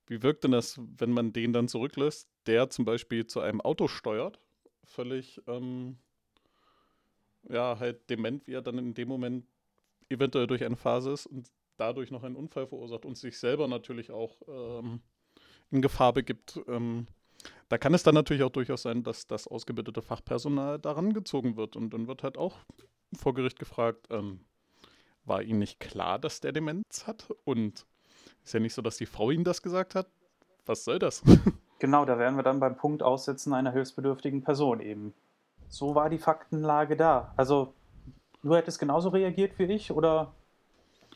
wie 0.09 0.23
wirkt 0.23 0.43
denn 0.43 0.51
das, 0.51 0.79
wenn 0.97 1.11
man 1.11 1.31
den 1.33 1.53
dann 1.53 1.67
zurücklässt, 1.67 2.29
der 2.47 2.69
zum 2.69 2.83
Beispiel 2.83 3.27
zu 3.27 3.41
einem 3.41 3.61
Auto 3.61 3.87
steuert, 3.87 4.39
völlig, 4.83 5.39
ähm, 5.47 5.97
ja, 7.47 7.77
halt 7.79 8.09
dement, 8.09 8.45
wie 8.47 8.53
er 8.53 8.61
dann 8.61 8.79
in 8.79 8.93
dem 8.95 9.07
Moment 9.07 9.45
eventuell 10.09 10.47
durch 10.47 10.63
eine 10.63 10.75
Phase 10.75 11.11
ist 11.11 11.27
und 11.27 11.49
dadurch 11.77 12.09
noch 12.09 12.23
einen 12.23 12.35
Unfall 12.35 12.67
verursacht 12.67 13.05
und 13.05 13.17
sich 13.17 13.37
selber 13.37 13.67
natürlich 13.67 14.09
auch 14.09 14.35
ähm, 14.47 15.01
in 15.69 15.81
Gefahr 15.81 16.13
begibt. 16.13 16.59
Ähm, 16.67 17.07
da 17.69 17.77
kann 17.77 17.93
es 17.93 18.01
dann 18.01 18.15
natürlich 18.15 18.43
auch 18.43 18.49
durchaus 18.49 18.81
sein, 18.81 19.03
dass 19.03 19.27
das 19.27 19.47
ausgebildete 19.47 20.01
Fachpersonal 20.01 20.79
daran 20.79 21.13
gezogen 21.13 21.55
wird 21.55 21.75
und 21.75 21.91
dann 21.93 22.07
wird 22.07 22.23
halt 22.23 22.37
auch 22.37 22.57
vor 23.15 23.35
Gericht 23.35 23.59
gefragt, 23.59 24.07
ähm, 24.09 24.41
war 25.23 25.43
Ihnen 25.43 25.59
nicht 25.59 25.79
klar, 25.79 26.17
dass 26.17 26.41
der 26.41 26.51
Demenz 26.51 27.05
hat? 27.05 27.29
Und 27.45 27.85
ist 28.43 28.53
ja 28.53 28.59
nicht 28.59 28.73
so, 28.73 28.81
dass 28.81 28.97
die 28.97 29.05
Frau 29.05 29.31
Ihnen 29.31 29.43
das 29.43 29.61
gesagt 29.61 29.95
hat. 29.95 30.07
Was 30.65 30.83
soll 30.83 30.99
das? 30.99 31.23
Genau, 31.81 32.03
da 32.03 32.19
wären 32.19 32.35
wir 32.35 32.43
dann 32.43 32.59
beim 32.59 32.75
Punkt 32.75 33.01
Aussetzen 33.01 33.53
einer 33.53 33.71
hilfsbedürftigen 33.71 34.43
Person 34.43 34.81
eben. 34.81 35.13
So 35.69 35.95
war 35.95 36.09
die 36.09 36.17
Faktenlage 36.17 36.97
da. 36.97 37.33
Also, 37.37 37.73
du 38.43 38.53
hättest 38.53 38.79
genauso 38.79 39.07
reagiert 39.07 39.57
wie 39.57 39.63
ich 39.63 39.89
oder 39.89 40.33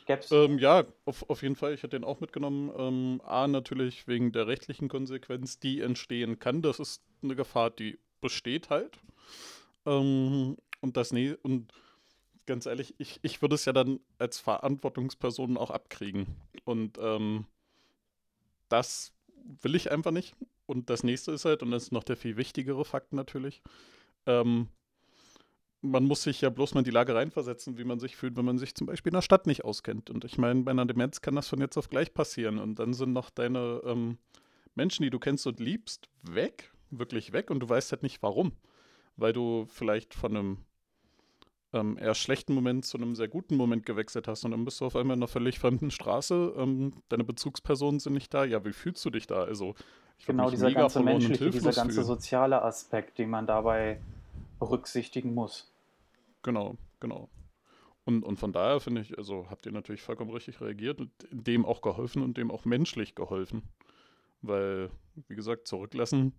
gäbe 0.05 0.23
ähm, 0.31 0.57
Ja, 0.59 0.83
auf, 1.05 1.29
auf 1.29 1.41
jeden 1.41 1.55
Fall. 1.55 1.73
Ich 1.73 1.83
hätte 1.83 1.97
den 1.97 2.03
auch 2.03 2.19
mitgenommen. 2.19 2.71
Ähm, 2.77 3.21
A, 3.25 3.47
natürlich 3.47 4.07
wegen 4.07 4.31
der 4.31 4.47
rechtlichen 4.47 4.87
Konsequenz, 4.87 5.59
die 5.59 5.81
entstehen 5.81 6.39
kann. 6.39 6.61
Das 6.61 6.79
ist 6.79 7.03
eine 7.21 7.35
Gefahr, 7.35 7.69
die 7.69 7.99
besteht 8.21 8.69
halt. 8.69 8.97
Ähm, 9.85 10.57
und 10.81 10.97
das, 10.97 11.11
nee, 11.11 11.35
und 11.41 11.73
ganz 12.45 12.65
ehrlich, 12.65 12.95
ich, 12.97 13.19
ich 13.21 13.41
würde 13.41 13.55
es 13.55 13.65
ja 13.65 13.73
dann 13.73 13.99
als 14.17 14.39
Verantwortungsperson 14.39 15.57
auch 15.57 15.71
abkriegen. 15.71 16.27
Und 16.63 16.97
ähm, 17.01 17.45
das 18.69 19.13
will 19.61 19.75
ich 19.75 19.91
einfach 19.91 20.11
nicht. 20.11 20.35
Und 20.65 20.89
das 20.89 21.03
nächste 21.03 21.31
ist 21.31 21.45
halt, 21.45 21.61
und 21.61 21.71
das 21.71 21.83
ist 21.83 21.91
noch 21.91 22.03
der 22.03 22.17
viel 22.17 22.37
wichtigere 22.37 22.85
Fakt 22.85 23.13
natürlich, 23.13 23.61
ähm, 24.25 24.69
man 25.83 26.05
muss 26.05 26.23
sich 26.23 26.39
ja 26.39 26.49
bloß 26.49 26.73
mal 26.73 26.79
in 26.79 26.85
die 26.85 26.91
Lage 26.91 27.13
reinversetzen, 27.13 27.77
wie 27.77 27.83
man 27.83 27.99
sich 27.99 28.15
fühlt, 28.15 28.37
wenn 28.37 28.45
man 28.45 28.57
sich 28.57 28.73
zum 28.73 28.87
Beispiel 28.87 29.09
in 29.09 29.15
der 29.15 29.21
Stadt 29.21 29.47
nicht 29.47 29.65
auskennt. 29.65 30.09
Und 30.09 30.23
ich 30.23 30.37
meine, 30.37 30.61
bei 30.61 30.71
einer 30.71 30.85
Demenz 30.85 31.19
kann 31.21 31.35
das 31.35 31.49
von 31.49 31.59
jetzt 31.59 31.77
auf 31.77 31.89
gleich 31.89 32.13
passieren. 32.13 32.57
Und 32.57 32.79
dann 32.79 32.93
sind 32.93 33.11
noch 33.11 33.29
deine 33.29 33.81
ähm, 33.85 34.17
Menschen, 34.75 35.03
die 35.03 35.09
du 35.09 35.19
kennst 35.19 35.45
und 35.45 35.59
liebst, 35.59 36.09
weg, 36.21 36.71
wirklich 36.89 37.33
weg. 37.33 37.51
Und 37.51 37.59
du 37.59 37.67
weißt 37.67 37.91
halt 37.91 38.01
nicht 38.01 38.23
warum. 38.23 38.53
Weil 39.17 39.33
du 39.33 39.65
vielleicht 39.67 40.13
von 40.13 40.35
einem 40.35 40.57
ähm, 41.73 41.97
eher 41.97 42.13
schlechten 42.13 42.53
Moment 42.53 42.85
zu 42.85 42.97
einem 42.97 43.15
sehr 43.15 43.27
guten 43.27 43.57
Moment 43.57 43.85
gewechselt 43.85 44.27
hast 44.27 44.45
und 44.45 44.51
dann 44.51 44.63
bist 44.63 44.79
du 44.79 44.85
auf 44.85 44.95
einmal 44.95 45.17
in 45.17 45.19
einer 45.19 45.27
völlig 45.27 45.59
fremden 45.59 45.91
Straße, 45.91 46.53
ähm, 46.57 46.93
deine 47.09 47.23
Bezugspersonen 47.23 47.99
sind 47.99 48.13
nicht 48.13 48.33
da. 48.33 48.45
Ja, 48.45 48.63
wie 48.63 48.73
fühlst 48.73 49.03
du 49.03 49.09
dich 49.09 49.27
da? 49.27 49.43
Also, 49.43 49.75
genau, 50.25 50.49
dieser 50.49 50.71
ganze 50.71 51.01
menschliche, 51.01 51.49
dieser 51.49 51.73
ganze 51.73 51.95
fühlen. 51.95 52.07
soziale 52.07 52.61
Aspekt, 52.61 53.17
den 53.17 53.29
man 53.29 53.47
dabei 53.47 53.99
berücksichtigen 54.59 55.33
muss. 55.33 55.71
Genau, 56.43 56.77
genau. 56.99 57.29
Und, 58.05 58.23
und 58.23 58.37
von 58.37 58.51
daher 58.51 58.79
finde 58.79 59.01
ich, 59.01 59.17
also 59.17 59.47
habt 59.49 59.65
ihr 59.65 59.71
natürlich 59.71 60.01
vollkommen 60.01 60.31
richtig 60.31 60.59
reagiert 60.61 60.99
und 60.99 61.11
dem 61.31 61.65
auch 61.65 61.81
geholfen 61.81 62.21
und 62.21 62.37
dem 62.37 62.51
auch 62.51 62.65
menschlich 62.65 63.15
geholfen. 63.15 63.63
Weil, 64.41 64.89
wie 65.27 65.35
gesagt, 65.35 65.67
zurücklassen 65.67 66.33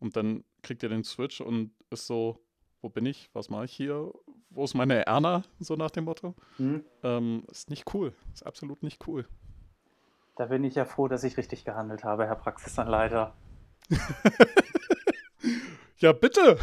und 0.00 0.16
dann 0.16 0.44
kriegt 0.62 0.82
ihr 0.82 0.88
den 0.88 1.04
Switch 1.04 1.40
und 1.40 1.70
ist 1.90 2.08
so, 2.08 2.40
wo 2.82 2.88
bin 2.88 3.06
ich, 3.06 3.30
was 3.32 3.50
mache 3.50 3.66
ich 3.66 3.72
hier, 3.72 4.12
wo 4.56 4.64
ist 4.64 4.74
meine 4.74 5.06
Erna, 5.06 5.44
so 5.60 5.76
nach 5.76 5.90
dem 5.90 6.04
Motto. 6.04 6.34
Mhm. 6.58 6.84
Ähm, 7.02 7.44
ist 7.50 7.70
nicht 7.70 7.94
cool, 7.94 8.14
ist 8.32 8.46
absolut 8.46 8.82
nicht 8.82 9.06
cool. 9.06 9.26
Da 10.34 10.46
bin 10.46 10.64
ich 10.64 10.74
ja 10.74 10.84
froh, 10.84 11.08
dass 11.08 11.24
ich 11.24 11.36
richtig 11.36 11.64
gehandelt 11.64 12.04
habe, 12.04 12.26
Herr 12.26 12.36
Praxisanleiter. 12.36 13.34
ja, 15.98 16.12
bitte. 16.12 16.58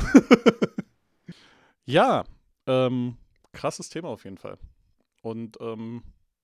ja, 1.86 2.24
ähm, 2.68 3.18
krasses 3.52 3.90
Thema 3.90 4.10
auf 4.10 4.26
jeden 4.26 4.38
Fall. 4.38 4.58
Und 5.22 5.58
ähm, 5.62 6.04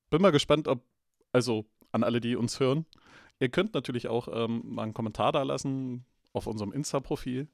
bin 0.09 0.21
mal 0.21 0.31
gespannt, 0.31 0.67
ob, 0.67 0.81
also 1.31 1.65
an 1.91 2.03
alle, 2.03 2.19
die 2.19 2.35
uns 2.35 2.59
hören, 2.59 2.85
ihr 3.39 3.49
könnt 3.49 3.73
natürlich 3.73 4.07
auch 4.07 4.27
ähm, 4.31 4.61
mal 4.65 4.83
einen 4.83 4.93
Kommentar 4.93 5.31
da 5.31 5.43
lassen 5.43 6.05
auf 6.33 6.47
unserem 6.47 6.71
Insta-Profil. 6.71 7.47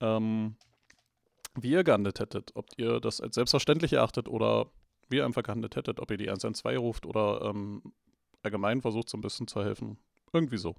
Ähm, 0.00 0.56
wie 1.60 1.70
ihr 1.70 1.84
gehandelt 1.84 2.20
hättet. 2.20 2.52
Ob 2.54 2.66
ihr 2.76 3.00
das 3.00 3.20
als 3.20 3.34
selbstverständlich 3.34 3.92
erachtet 3.92 4.28
oder 4.28 4.66
wie 5.08 5.16
ihr 5.16 5.24
einfach 5.24 5.42
gehandelt 5.42 5.76
hättet. 5.76 6.00
Ob 6.00 6.10
ihr 6.10 6.16
die 6.16 6.28
112 6.28 6.78
ruft 6.78 7.06
oder 7.06 7.42
ähm, 7.42 7.82
allgemein 8.42 8.82
versucht, 8.82 9.08
so 9.08 9.18
ein 9.18 9.22
bisschen 9.22 9.46
zu 9.46 9.62
helfen. 9.62 9.98
Irgendwie 10.32 10.58
so. 10.58 10.74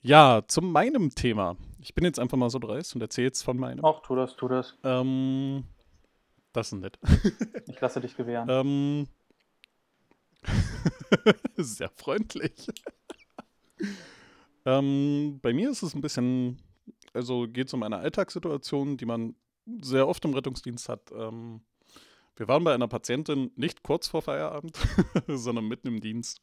Ja, 0.00 0.42
zu 0.46 0.62
meinem 0.62 1.14
Thema. 1.14 1.56
Ich 1.80 1.94
bin 1.94 2.04
jetzt 2.04 2.18
einfach 2.18 2.36
mal 2.36 2.50
so 2.50 2.58
dreist 2.58 2.94
und 2.94 3.00
erzähle 3.00 3.28
jetzt 3.28 3.42
von 3.42 3.56
meinem. 3.56 3.84
Ach, 3.84 4.00
tu 4.02 4.16
das, 4.16 4.36
tu 4.36 4.48
das. 4.48 4.76
Ähm, 4.82 5.64
das 6.52 6.72
ist 6.72 6.80
nett. 6.80 6.98
ich 7.68 7.80
lasse 7.80 8.00
dich 8.00 8.16
gewähren. 8.16 8.48
Ähm, 8.50 9.06
sehr 11.56 11.88
freundlich. 11.90 12.66
ähm, 14.66 15.38
bei 15.40 15.52
mir 15.52 15.70
ist 15.70 15.82
es 15.82 15.94
ein 15.94 16.00
bisschen, 16.00 16.60
also 17.14 17.46
geht 17.46 17.68
es 17.68 17.74
um 17.74 17.84
eine 17.84 17.98
Alltagssituation, 17.98 18.96
die 18.96 19.06
man 19.06 19.36
sehr 19.80 20.08
oft 20.08 20.24
im 20.24 20.34
Rettungsdienst 20.34 20.88
hat. 20.88 21.10
Ähm, 21.12 21.62
wir 22.36 22.48
waren 22.48 22.64
bei 22.64 22.74
einer 22.74 22.88
Patientin 22.88 23.50
nicht 23.56 23.82
kurz 23.82 24.08
vor 24.08 24.22
Feierabend, 24.22 24.76
sondern 25.28 25.68
mitten 25.68 25.88
im 25.88 26.00
Dienst, 26.00 26.40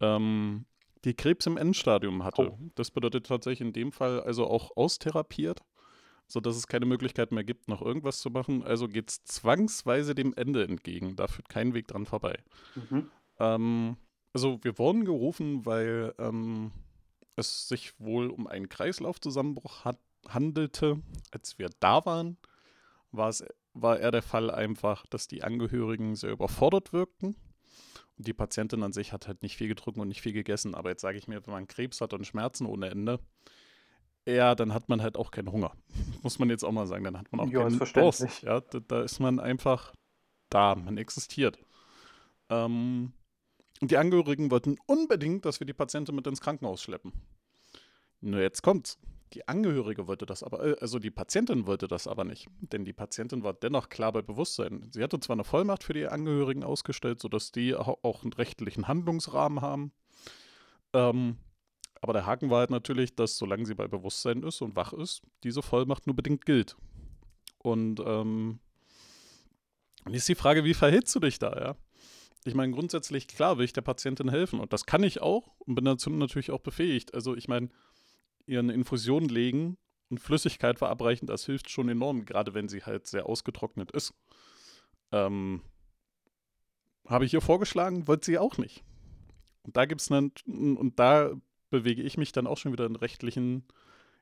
ähm, 0.00 0.64
die 1.04 1.14
Krebs 1.14 1.46
im 1.46 1.56
Endstadium 1.56 2.24
hatte. 2.24 2.52
Oh. 2.52 2.58
Das 2.74 2.90
bedeutet 2.90 3.26
tatsächlich 3.26 3.66
in 3.66 3.72
dem 3.72 3.92
Fall 3.92 4.20
also 4.20 4.46
auch 4.46 4.76
austherapiert, 4.76 5.60
sodass 6.26 6.56
es 6.56 6.66
keine 6.66 6.86
Möglichkeit 6.86 7.32
mehr 7.32 7.44
gibt, 7.44 7.68
noch 7.68 7.82
irgendwas 7.82 8.20
zu 8.20 8.30
machen. 8.30 8.62
Also 8.62 8.88
geht 8.88 9.10
es 9.10 9.24
zwangsweise 9.24 10.14
dem 10.14 10.34
Ende 10.34 10.64
entgegen. 10.64 11.16
Da 11.16 11.26
führt 11.26 11.48
kein 11.48 11.74
Weg 11.74 11.88
dran 11.88 12.06
vorbei. 12.06 12.38
Mhm. 12.74 13.10
Ähm, 13.38 13.96
also 14.32 14.58
wir 14.62 14.78
wurden 14.78 15.04
gerufen, 15.04 15.66
weil 15.66 16.14
ähm, 16.18 16.72
es 17.36 17.68
sich 17.68 17.98
wohl 17.98 18.28
um 18.28 18.46
einen 18.46 18.68
Kreislaufzusammenbruch 18.68 19.84
hat, 19.84 19.98
handelte, 20.28 21.00
als 21.30 21.58
wir 21.58 21.70
da 21.80 22.04
waren, 22.04 22.36
war, 23.12 23.28
es, 23.28 23.44
war 23.74 23.98
eher 23.98 24.10
der 24.10 24.22
Fall 24.22 24.50
einfach, 24.50 25.06
dass 25.06 25.28
die 25.28 25.42
Angehörigen 25.42 26.16
sehr 26.16 26.30
überfordert 26.30 26.92
wirkten. 26.92 27.36
Und 28.16 28.26
die 28.26 28.34
Patientin 28.34 28.82
an 28.82 28.92
sich 28.92 29.12
hat 29.12 29.26
halt 29.26 29.42
nicht 29.42 29.56
viel 29.56 29.68
getrunken 29.68 30.00
und 30.00 30.08
nicht 30.08 30.20
viel 30.20 30.32
gegessen. 30.32 30.74
Aber 30.74 30.90
jetzt 30.90 31.02
sage 31.02 31.18
ich 31.18 31.28
mir, 31.28 31.44
wenn 31.46 31.54
man 31.54 31.66
Krebs 31.66 32.00
hat 32.00 32.12
und 32.12 32.26
Schmerzen 32.26 32.66
ohne 32.66 32.90
Ende, 32.90 33.18
ja, 34.26 34.54
dann 34.54 34.74
hat 34.74 34.88
man 34.88 35.02
halt 35.02 35.16
auch 35.16 35.30
keinen 35.30 35.50
Hunger. 35.50 35.72
Muss 36.22 36.38
man 36.38 36.50
jetzt 36.50 36.64
auch 36.64 36.72
mal 36.72 36.86
sagen. 36.86 37.04
Dann 37.04 37.18
hat 37.18 37.32
man 37.32 37.40
auch 37.40 37.50
ja, 37.50 37.62
keinen 37.62 37.78
Durst. 37.78 38.42
Ja, 38.42 38.60
da, 38.60 38.80
da, 38.80 39.02
ist 39.02 39.20
man 39.20 39.40
einfach 39.40 39.94
da, 40.50 40.74
man 40.74 40.98
existiert. 40.98 41.58
Ähm, 42.48 43.12
und 43.80 43.90
die 43.90 43.96
Angehörigen 43.96 44.50
wollten 44.50 44.76
unbedingt, 44.86 45.46
dass 45.46 45.60
wir 45.60 45.66
die 45.66 45.72
Patientin 45.72 46.14
mit 46.14 46.26
ins 46.26 46.40
Krankenhaus 46.40 46.82
schleppen. 46.82 47.12
Nur 48.20 48.40
jetzt 48.40 48.62
kommt's. 48.62 48.98
Die 49.32 49.46
Angehörige 49.46 50.08
wollte 50.08 50.26
das 50.26 50.42
aber, 50.42 50.64
äh, 50.64 50.76
also 50.80 50.98
die 50.98 51.10
Patientin 51.10 51.66
wollte 51.66 51.86
das 51.88 52.06
aber 52.06 52.24
nicht, 52.24 52.48
denn 52.60 52.84
die 52.84 52.92
Patientin 52.92 53.44
war 53.44 53.52
dennoch 53.52 53.88
klar 53.88 54.12
bei 54.12 54.22
Bewusstsein. 54.22 54.88
Sie 54.92 55.02
hatte 55.02 55.20
zwar 55.20 55.34
eine 55.34 55.44
Vollmacht 55.44 55.84
für 55.84 55.92
die 55.92 56.06
Angehörigen 56.06 56.64
ausgestellt, 56.64 57.20
sodass 57.20 57.52
die 57.52 57.74
auch 57.74 58.22
einen 58.22 58.32
rechtlichen 58.32 58.88
Handlungsrahmen 58.88 59.60
haben. 59.60 59.92
Ähm, 60.92 61.36
aber 62.00 62.12
der 62.12 62.26
Haken 62.26 62.50
war 62.50 62.60
halt 62.60 62.70
natürlich, 62.70 63.14
dass 63.14 63.36
solange 63.36 63.66
sie 63.66 63.74
bei 63.74 63.86
Bewusstsein 63.86 64.42
ist 64.42 64.62
und 64.62 64.74
wach 64.74 64.92
ist, 64.92 65.22
diese 65.44 65.62
Vollmacht 65.62 66.06
nur 66.06 66.16
bedingt 66.16 66.46
gilt. 66.46 66.76
Und 67.58 68.00
ähm, 68.04 68.58
ist 70.10 70.28
die 70.28 70.34
Frage, 70.34 70.64
wie 70.64 70.74
verhältst 70.74 71.14
du 71.14 71.20
dich 71.20 71.38
da, 71.38 71.52
ja? 71.52 71.76
Ich 72.44 72.54
meine, 72.54 72.72
grundsätzlich, 72.72 73.28
klar, 73.28 73.58
will 73.58 73.66
ich 73.66 73.74
der 73.74 73.82
Patientin 73.82 74.30
helfen. 74.30 74.60
Und 74.60 74.72
das 74.72 74.86
kann 74.86 75.02
ich 75.02 75.20
auch 75.20 75.50
und 75.58 75.74
bin 75.74 75.84
dazu 75.84 76.08
natürlich 76.08 76.50
auch 76.50 76.60
befähigt. 76.60 77.12
Also 77.14 77.36
ich 77.36 77.48
meine, 77.48 77.68
ihr 78.50 78.58
eine 78.58 78.72
Infusion 78.72 79.28
legen 79.28 79.78
und 80.10 80.18
Flüssigkeit 80.18 80.78
verabreichen, 80.78 81.26
das 81.26 81.46
hilft 81.46 81.70
schon 81.70 81.88
enorm, 81.88 82.24
gerade 82.24 82.52
wenn 82.52 82.68
sie 82.68 82.82
halt 82.82 83.06
sehr 83.06 83.26
ausgetrocknet 83.26 83.92
ist. 83.92 84.12
Ähm, 85.12 85.62
habe 87.06 87.24
ich 87.24 87.32
ihr 87.32 87.40
vorgeschlagen, 87.40 88.06
wollte 88.06 88.26
sie 88.26 88.38
auch 88.38 88.58
nicht. 88.58 88.84
Und 89.62 89.76
da 89.76 89.84
gibt 89.84 90.00
es 90.00 90.08
dann, 90.08 90.32
und 90.46 90.98
da 90.98 91.32
bewege 91.70 92.02
ich 92.02 92.16
mich 92.16 92.32
dann 92.32 92.46
auch 92.46 92.58
schon 92.58 92.72
wieder 92.72 92.86
in 92.86 92.96
rechtlichen 92.96 93.64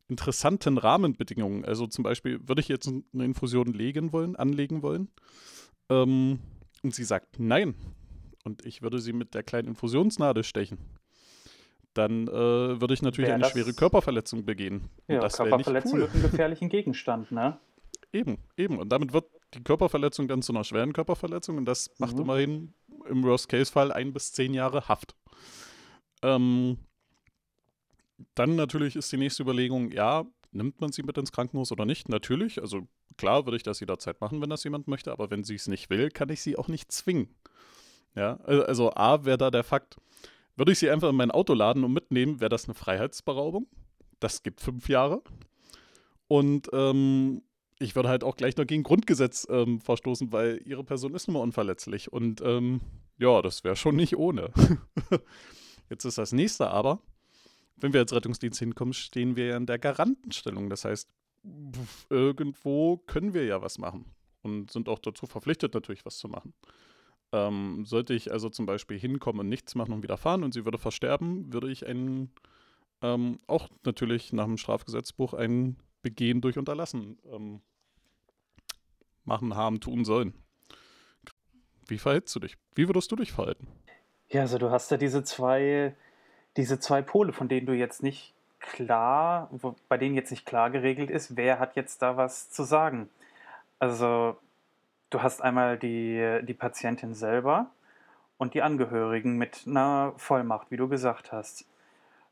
interessanten 0.09 0.79
Rahmenbedingungen. 0.79 1.65
Also 1.65 1.87
zum 1.87 2.03
Beispiel, 2.03 2.47
würde 2.47 2.61
ich 2.61 2.69
jetzt 2.69 2.89
eine 2.89 3.25
Infusion 3.25 3.73
legen 3.73 4.13
wollen, 4.13 4.37
anlegen 4.37 4.83
wollen, 4.83 5.09
ähm, 5.89 6.41
und 6.83 6.95
sie 6.95 7.05
sagt 7.05 7.39
nein. 7.39 7.75
Und 8.45 8.65
ich 8.65 8.83
würde 8.83 9.01
sie 9.01 9.13
mit 9.13 9.35
der 9.35 9.43
kleinen 9.43 9.69
Infusionsnadel 9.69 10.45
stechen 10.45 10.79
dann 11.99 12.29
äh, 12.29 12.81
würde 12.81 12.95
ich 12.95 13.03
natürlich 13.03 13.31
eine 13.31 13.45
schwere 13.45 13.73
Körperverletzung 13.73 14.45
begehen. 14.45 14.89
Ja, 15.09 15.29
Körperverletzung 15.29 15.95
cool. 15.95 16.01
wird 16.01 16.15
einen 16.15 16.23
gefährlichen 16.23 16.69
Gegenstand, 16.69 17.33
ne? 17.33 17.59
Eben, 18.13 18.39
eben. 18.57 18.79
Und 18.79 18.91
damit 18.91 19.13
wird 19.13 19.27
die 19.55 19.63
Körperverletzung 19.63 20.29
dann 20.29 20.43
zu 20.43 20.53
einer 20.53 20.65
schweren 20.65 20.93
Körperverletzung 20.93 21.57
und 21.57 21.65
das 21.65 21.91
macht 21.99 22.15
mhm. 22.15 22.23
immerhin 22.23 22.75
im 23.09 23.25
Worst-Case-Fall 23.25 23.93
ein 23.93 24.13
bis 24.13 24.33
zehn 24.33 24.55
Jahre 24.55 24.89
Haft. 24.89 25.15
Ähm, 26.23 26.79
dann 28.35 28.57
natürlich 28.57 28.97
ist 28.97 29.11
die 29.13 29.17
nächste 29.17 29.43
Überlegung, 29.43 29.91
ja, 29.91 30.25
nimmt 30.53 30.81
man 30.81 30.93
sie 30.93 31.03
mit 31.03 31.19
ins 31.19 31.33
Krankenhaus 31.33 31.73
oder 31.73 31.85
nicht? 31.85 32.09
Natürlich, 32.09 32.61
also 32.61 32.87
klar 33.17 33.47
würde 33.47 33.57
ich 33.57 33.63
das 33.63 33.81
jederzeit 33.81 34.21
machen, 34.21 34.41
wenn 34.41 34.51
das 34.51 34.65
jemand 34.65 34.89
möchte, 34.89 35.13
aber 35.13 35.31
wenn 35.31 35.45
sie 35.45 35.55
es 35.55 35.69
nicht 35.69 35.91
will, 35.91 36.11
kann 36.11 36.29
ich 36.31 36.41
sie 36.41 36.57
auch 36.57 36.69
nicht 36.69 36.93
zwingen. 36.93 37.35
Ja, 38.15 38.37
also 38.45 38.93
A 38.95 39.25
wäre 39.25 39.39
da 39.39 39.51
der 39.51 39.65
Fakt, 39.65 39.97
würde 40.59 40.73
ich 40.73 40.79
sie 40.79 40.91
einfach 40.91 41.09
in 41.09 41.17
mein 41.17 41.31
Auto 41.31 41.55
laden 41.55 41.85
und 41.85 41.93
mitnehmen, 41.93 42.41
wäre 42.41 42.49
das 42.49 42.65
eine 42.65 42.75
Freiheitsberaubung. 42.75 43.67
Das 44.21 44.43
gibt 44.43 44.61
fünf 44.61 44.89
Jahre. 44.89 45.23
Und 46.27 46.69
ähm, 46.73 47.43
ich 47.79 47.95
würde 47.95 48.09
halt 48.09 48.25
auch 48.25 48.37
gleich 48.37 48.57
noch 48.57 48.67
gegen 48.67 48.83
Grundgesetz 48.83 49.47
ähm, 49.49 49.81
verstoßen, 49.81 50.33
weil 50.33 50.61
ihre 50.65 50.85
Person 50.85 51.15
ist 51.15 51.29
nun 51.29 51.35
mal 51.35 51.43
unverletzlich. 51.43 52.13
Und 52.13 52.41
ähm, 52.43 52.81
ja, 53.19 53.41
das 53.41 53.65
wäre 53.65 53.77
schon 53.77 53.97
nicht 53.97 54.17
ohne. 54.17 54.51
Jetzt 55.91 56.05
ist 56.05 56.19
das 56.19 56.33
nächste 56.33 56.69
aber, 56.69 57.01
wenn 57.77 57.93
wir 57.93 58.01
als 58.01 58.13
Rettungsdienst 58.13 58.59
hinkommen, 58.59 58.93
stehen 58.93 59.37
wir 59.37 59.47
ja 59.47 59.57
in 59.57 59.67
der 59.67 59.79
Garantenstellung. 59.79 60.69
Das 60.69 60.85
heißt, 60.85 61.09
irgendwo 62.11 62.99
können 62.99 63.33
wir 63.33 63.45
ja 63.45 63.63
was 63.63 63.79
machen 63.79 64.05
und 64.43 64.71
sind 64.71 64.89
auch 64.89 64.99
dazu 64.99 65.27
verpflichtet, 65.27 65.75
natürlich 65.75 66.05
was 66.05 66.19
zu 66.19 66.29
machen. 66.29 66.53
Ähm, 67.33 67.85
sollte 67.85 68.15
ich 68.15 68.33
also 68.33 68.49
zum 68.49 68.65
Beispiel 68.65 68.99
hinkommen 68.99 69.41
und 69.41 69.49
nichts 69.49 69.75
machen 69.75 69.93
und 69.93 70.03
wieder 70.03 70.17
fahren 70.17 70.45
und 70.45 70.55
sie 70.55 70.65
würde 70.65 70.79
versterben, 70.79 71.53
würde 71.53 71.71
ich 71.71 71.87
einen, 71.87 72.33
ähm, 73.03 73.39
auch 73.47 73.69
natürlich 73.85 74.33
nach 74.33 74.47
dem 74.47 74.57
Strafgesetzbuch 74.57 75.35
ein 75.35 75.77
Begehen 76.01 76.41
durch 76.41 76.57
Unterlassen 76.57 77.19
ähm, 77.31 77.61
machen, 79.25 79.55
haben, 79.55 79.81
tun 79.81 80.05
sollen. 80.05 80.33
Wie 81.87 81.99
verhältst 81.99 82.35
du 82.35 82.41
dich? 82.41 82.57
Wie 82.75 82.89
würdest 82.89 83.11
du 83.13 83.17
dich 83.17 83.33
verhalten? 83.33 83.67
Ja, 84.29 84.43
also 84.43 84.59
du 84.59 84.71
hast 84.71 84.91
ja 84.91 84.97
diese 84.97 85.23
zwei, 85.25 85.95
diese 86.57 86.79
zwei 86.79 87.03
Pole, 87.03 87.33
von 87.33 87.49
denen 87.49 87.67
du 87.67 87.73
jetzt 87.73 88.03
nicht 88.03 88.35
klar, 88.59 89.51
bei 89.89 89.97
denen 89.97 90.15
jetzt 90.15 90.31
nicht 90.31 90.45
klar 90.45 90.71
geregelt 90.71 91.11
ist, 91.11 91.37
wer 91.37 91.59
hat 91.59 91.77
jetzt 91.77 92.03
da 92.03 92.17
was 92.17 92.51
zu 92.51 92.65
sagen. 92.65 93.09
Also 93.79 94.37
du 95.11 95.23
hast 95.23 95.43
einmal 95.43 95.79
die, 95.79 96.41
die 96.43 96.55
Patientin 96.55 97.15
selber 97.15 97.71
und 98.37 98.55
die 98.55 98.63
Angehörigen 98.63 99.37
mit 99.37 99.65
einer 99.67 100.13
Vollmacht, 100.17 100.71
wie 100.71 100.77
du 100.77 100.89
gesagt 100.89 101.33
hast. 101.33 101.67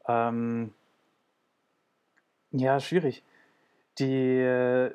Ähm, 0.08 0.72
ja, 2.52 2.80
schwierig. 2.80 3.22
Die, 3.98 4.90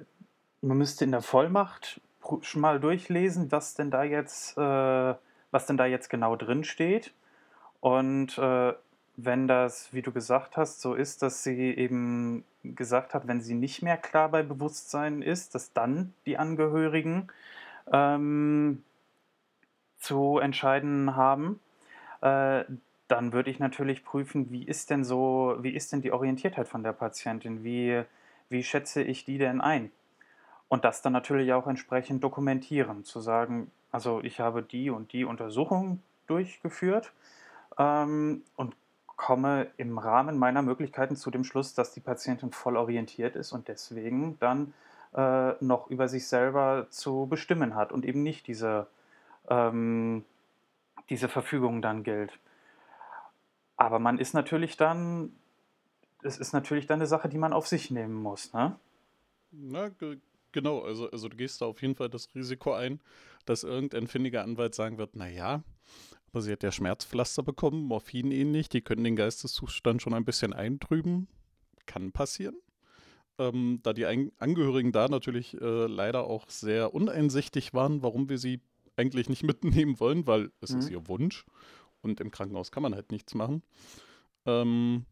man 0.62 0.78
müsste 0.78 1.04
in 1.04 1.12
der 1.12 1.22
Vollmacht 1.22 2.02
schon 2.42 2.62
mal 2.62 2.80
durchlesen, 2.80 3.52
was 3.52 3.74
denn 3.74 3.92
da 3.92 4.04
jetzt, 4.04 4.58
äh, 4.58 5.16
was 5.52 5.66
denn 5.66 5.78
da 5.78 5.86
jetzt 5.86 6.10
genau 6.10 6.36
drin 6.36 6.64
steht. 6.64 7.14
Und 7.80 8.38
äh, 8.38 8.74
wenn 9.18 9.48
das, 9.48 9.94
wie 9.94 10.02
du 10.02 10.12
gesagt 10.12 10.56
hast, 10.56 10.82
so 10.82 10.94
ist, 10.94 11.22
dass 11.22 11.44
sie 11.44 11.76
eben 11.76 12.46
gesagt 12.64 13.14
hat, 13.14 13.28
wenn 13.28 13.42
sie 13.42 13.56
nicht 13.56 13.82
mehr 13.82 13.98
klar 13.98 14.30
bei 14.30 14.44
Bewusstsein 14.44 15.22
ist, 15.22 15.56
dass 15.56 15.74
dann 15.74 16.14
die 16.26 16.38
Angehörigen 16.38 17.28
ähm, 17.92 18.84
zu 19.98 20.40
entscheiden 20.40 21.16
haben, 21.16 21.60
äh, 22.22 22.64
dann 23.08 23.34
würde 23.34 23.50
ich 23.52 23.60
natürlich 23.60 24.06
prüfen, 24.06 24.52
wie 24.52 24.64
ist 24.64 24.90
denn 24.90 25.04
so, 25.04 25.58
wie 25.60 25.72
ist 25.72 25.92
denn 25.92 26.02
die 26.02 26.12
Orientiertheit 26.12 26.68
von 26.68 26.82
der 26.82 26.94
Patientin, 26.94 27.64
wie, 27.64 28.04
wie 28.50 28.64
schätze 28.64 29.04
ich 29.04 29.26
die 29.26 29.38
denn 29.38 29.62
ein? 29.62 29.92
Und 30.70 30.86
das 30.86 31.02
dann 31.02 31.12
natürlich 31.12 31.52
auch 31.52 31.68
entsprechend 31.68 32.24
dokumentieren, 32.24 33.04
zu 33.04 33.20
sagen, 33.20 33.70
also 33.92 34.22
ich 34.24 34.40
habe 34.40 34.64
die 34.64 34.90
und 34.90 35.12
die 35.12 35.26
Untersuchung 35.26 36.02
durchgeführt 36.28 37.12
ähm, 37.78 38.44
und 38.56 38.76
komme 39.18 39.68
im 39.76 39.98
Rahmen 39.98 40.40
meiner 40.40 40.62
Möglichkeiten 40.62 41.18
zu 41.18 41.30
dem 41.30 41.44
Schluss, 41.44 41.74
dass 41.74 41.92
die 41.92 42.00
Patientin 42.00 42.52
voll 42.52 42.78
orientiert 42.78 43.36
ist 43.36 43.52
und 43.52 43.68
deswegen 43.68 44.40
dann 44.40 44.74
äh, 45.16 45.54
noch 45.64 45.90
über 45.90 46.08
sich 46.08 46.28
selber 46.28 46.88
zu 46.90 47.28
bestimmen 47.30 47.76
hat 47.76 47.92
und 47.92 48.06
eben 48.06 48.24
nicht 48.24 48.48
diese, 48.48 48.88
ähm, 49.50 50.24
diese 51.10 51.28
Verfügung 51.28 51.82
dann 51.82 52.04
gilt. 52.04 52.32
Aber 53.78 54.00
man 54.00 54.18
ist 54.18 54.34
natürlich 54.34 54.78
dann, 54.78 55.34
es 56.24 56.38
ist 56.38 56.54
natürlich 56.54 56.88
dann 56.88 57.00
eine 57.00 57.08
Sache, 57.08 57.30
die 57.30 57.38
man 57.38 57.54
auf 57.54 57.68
sich 57.68 57.92
nehmen 57.92 58.16
muss, 58.16 58.54
ne? 58.54 58.76
Na, 59.52 59.90
Genau, 60.52 60.82
also, 60.82 61.10
also 61.10 61.30
du 61.30 61.38
gehst 61.38 61.62
da 61.62 61.66
auf 61.66 61.82
jeden 61.82 61.96
Fall 61.96 62.10
das 62.10 62.34
Risiko 62.36 62.74
ein, 62.74 63.00
dass 63.46 63.64
irgendein 63.64 64.08
findiger 64.08 64.44
Anwalt 64.44 64.76
sagen 64.76 64.98
wird, 64.98 65.16
naja, 65.16 65.64
aber 66.32 66.42
sie 66.42 66.52
hat 66.52 66.64
ja 66.64 66.72
Schmerzpflaster 66.72 67.44
bekommen, 67.44 67.84
Morphin 67.84 68.32
ähnlich, 68.32 68.70
die 68.70 68.82
können 68.82 69.04
den 69.04 69.16
Geisteszustand 69.16 70.02
schon 70.02 70.14
ein 70.14 70.26
bisschen 70.26 70.54
eintrüben. 70.54 71.28
Kann 71.86 72.12
passieren. 72.12 72.56
Ähm, 73.38 73.80
da 73.84 73.94
die 73.94 74.06
Ein 74.06 74.32
Angehörigen 74.38 74.92
da 74.92 75.08
natürlich 75.08 75.60
äh, 75.60 75.88
leider 75.88 76.26
auch 76.26 76.50
sehr 76.50 76.94
uneinsichtig 76.94 77.74
waren, 77.74 78.04
warum 78.04 78.30
wir 78.30 78.38
sie 78.38 78.62
eigentlich 78.96 79.30
nicht 79.30 79.44
mitnehmen 79.44 80.00
wollen, 80.00 80.28
weil 80.28 80.52
es 80.62 80.72
mhm. 80.72 80.80
ist 80.80 80.90
ihr 80.90 81.08
Wunsch 81.08 81.46
und 82.02 82.20
im 82.20 82.32
Krankenhaus 82.32 82.72
kann 82.72 82.84
man 82.84 82.96
halt 82.96 83.12
nichts 83.12 83.34
machen. 83.34 83.64
Ähm, 84.46 85.06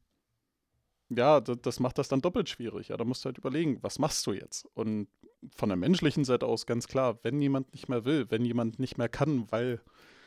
ja, 1.09 1.41
das, 1.41 1.79
macht 1.79 1.97
das 1.97 2.07
dann 2.07 2.21
doppelt 2.21 2.49
schwierig. 2.49 2.89
Ja, 2.89 2.97
da 2.97 3.03
musst 3.03 3.23
du 3.23 3.27
halt 3.27 3.37
überlegen, 3.37 3.79
was 3.81 3.97
machst 3.97 4.25
du 4.27 4.33
jetzt? 4.33 4.65
Und 4.73 5.07
von 5.55 5.69
der 5.69 5.77
menschlichen 5.77 6.23
Seite 6.23 6.45
aus 6.45 6.65
ganz 6.65 6.87
klar, 6.87 7.19
wenn 7.23 7.41
jemand 7.41 7.71
nicht 7.71 7.89
mehr 7.89 8.05
will, 8.05 8.29
wenn 8.29 8.45
jemand 8.45 8.79
nicht 8.79 8.97
mehr 8.97 9.09
kann, 9.09 9.51
weil 9.51 9.81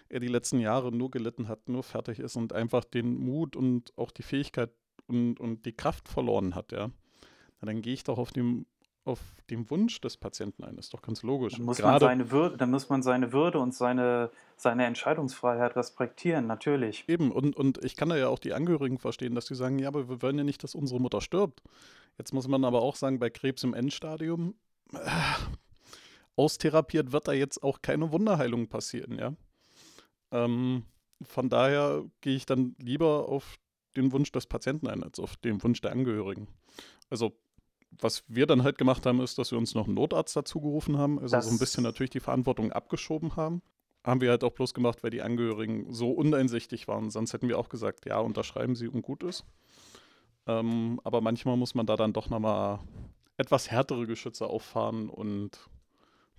er 0.09 0.21
die 0.21 0.29
letzten 0.29 0.59
Jahre 0.59 0.91
nur 0.91 1.11
gelitten 1.11 1.49
hat, 1.49 1.69
nur 1.69 1.83
fertig 1.83 2.19
ist 2.19 2.37
und 2.37 2.53
einfach 2.53 2.85
den 2.85 3.17
Mut 3.17 3.55
und 3.55 3.97
auch 3.97 4.11
die 4.11 4.23
Fähigkeit 4.23 4.71
und, 5.07 5.39
und 5.39 5.67
die 5.67 5.73
Kraft 5.73 6.09
verloren 6.09 6.55
hat, 6.55 6.73
ja, 6.73 6.91
dann 7.67 7.83
gehe 7.83 7.95
ich 7.95 8.05
doch 8.05 8.19
auf 8.19 8.33
dem 8.33 8.67
auf 9.05 9.21
den 9.51 9.69
Wunsch 9.71 10.01
des 10.01 10.17
Patienten 10.17 10.63
ein. 10.63 10.79
Ist 10.79 10.95
doch 10.95 11.03
ganz 11.03 11.23
logisch. 11.23 11.55
Dann 11.55 11.65
muss, 11.65 11.83
man 11.83 11.99
seine 11.99 12.31
Würde, 12.31 12.57
dann 12.57 12.71
muss 12.71 12.89
man 12.89 13.03
seine 13.03 13.33
Würde 13.33 13.59
und 13.59 13.75
seine, 13.75 14.31
seine 14.57 14.87
Entscheidungsfreiheit 14.87 15.75
respektieren, 15.75 16.47
natürlich. 16.47 17.05
Eben, 17.09 17.33
und, 17.33 17.57
und 17.57 17.85
ich 17.85 17.97
kann 17.97 18.11
da 18.11 18.17
ja 18.17 18.29
auch 18.29 18.39
die 18.39 18.53
Angehörigen 18.53 18.99
verstehen, 18.99 19.35
dass 19.35 19.47
sie 19.47 19.57
sagen, 19.57 19.79
ja, 19.79 19.89
aber 19.89 20.09
wir 20.09 20.23
wollen 20.23 20.39
ja 20.39 20.45
nicht, 20.45 20.63
dass 20.63 20.75
unsere 20.75 21.01
Mutter 21.01 21.21
stirbt. 21.21 21.63
Jetzt 22.17 22.33
muss 22.33 22.47
man 22.47 22.65
aber 22.65 22.83
auch 22.83 22.95
sagen, 22.95 23.19
bei 23.19 23.31
Krebs 23.31 23.65
im 23.65 23.75
Endstadium, 23.75 24.55
äh, 24.93 24.99
austherapiert 26.37 27.13
wird 27.13 27.29
da 27.29 27.33
jetzt 27.33 27.63
auch 27.63 27.83
keine 27.83 28.13
Wunderheilung 28.13 28.69
passieren, 28.69 29.19
ja. 29.19 29.35
Ähm, 30.31 30.85
von 31.23 31.49
daher 31.49 32.05
gehe 32.21 32.37
ich 32.37 32.47
dann 32.47 32.75
lieber 32.79 33.29
auf 33.29 33.57
den 33.97 34.13
Wunsch 34.13 34.33
des 34.33 34.47
Patienten 34.47 34.87
ein, 34.87 35.03
als 35.03 35.19
auf 35.19 35.37
den 35.37 35.63
Wunsch 35.63 35.81
der 35.83 35.93
Angehörigen. 35.93 36.49
Also 37.11 37.33
was 38.01 38.25
wir 38.29 38.47
dann 38.47 38.63
halt 38.63 38.79
gemacht 38.79 39.07
haben, 39.07 39.21
ist, 39.21 39.39
dass 39.39 39.51
wir 39.51 39.59
uns 39.59 39.75
noch 39.75 39.87
einen 39.87 39.95
Notarzt 39.95 40.35
dazu 40.37 40.61
gerufen 40.61 40.99
haben, 40.99 41.19
also 41.19 41.37
das 41.37 41.47
so 41.47 41.53
ein 41.53 41.59
bisschen 41.59 41.85
natürlich 41.85 42.11
die 42.11 42.21
Verantwortung 42.21 42.73
abgeschoben 42.73 43.37
haben. 43.37 43.63
Haben 44.05 44.21
wir 44.21 44.31
halt 44.31 44.43
auch 44.43 44.53
bloß 44.53 44.75
gemacht, 44.75 45.03
weil 45.03 45.11
die 45.11 45.23
Angehörigen 45.23 45.93
so 45.93 46.11
uneinsichtig 46.11 46.89
waren. 46.89 47.11
Sonst 47.11 47.33
hätten 47.33 47.49
wir 47.49 47.59
auch 47.59 47.69
gesagt, 47.69 48.05
ja, 48.07 48.19
unterschreiben 48.19 48.75
Sie 48.75 48.89
und 48.89 49.03
gut 49.03 49.23
ist. 49.23 49.45
Ähm, 50.49 51.01
aber 51.05 51.21
manchmal 51.21 51.57
muss 51.57 51.75
man 51.75 51.87
da 51.87 51.95
dann 51.95 52.13
doch 52.13 52.29
nochmal 52.29 52.81
etwas 53.37 53.71
härtere 53.71 54.07
Geschütze 54.07 54.47
auffahren 54.47 55.09
und 55.09 55.69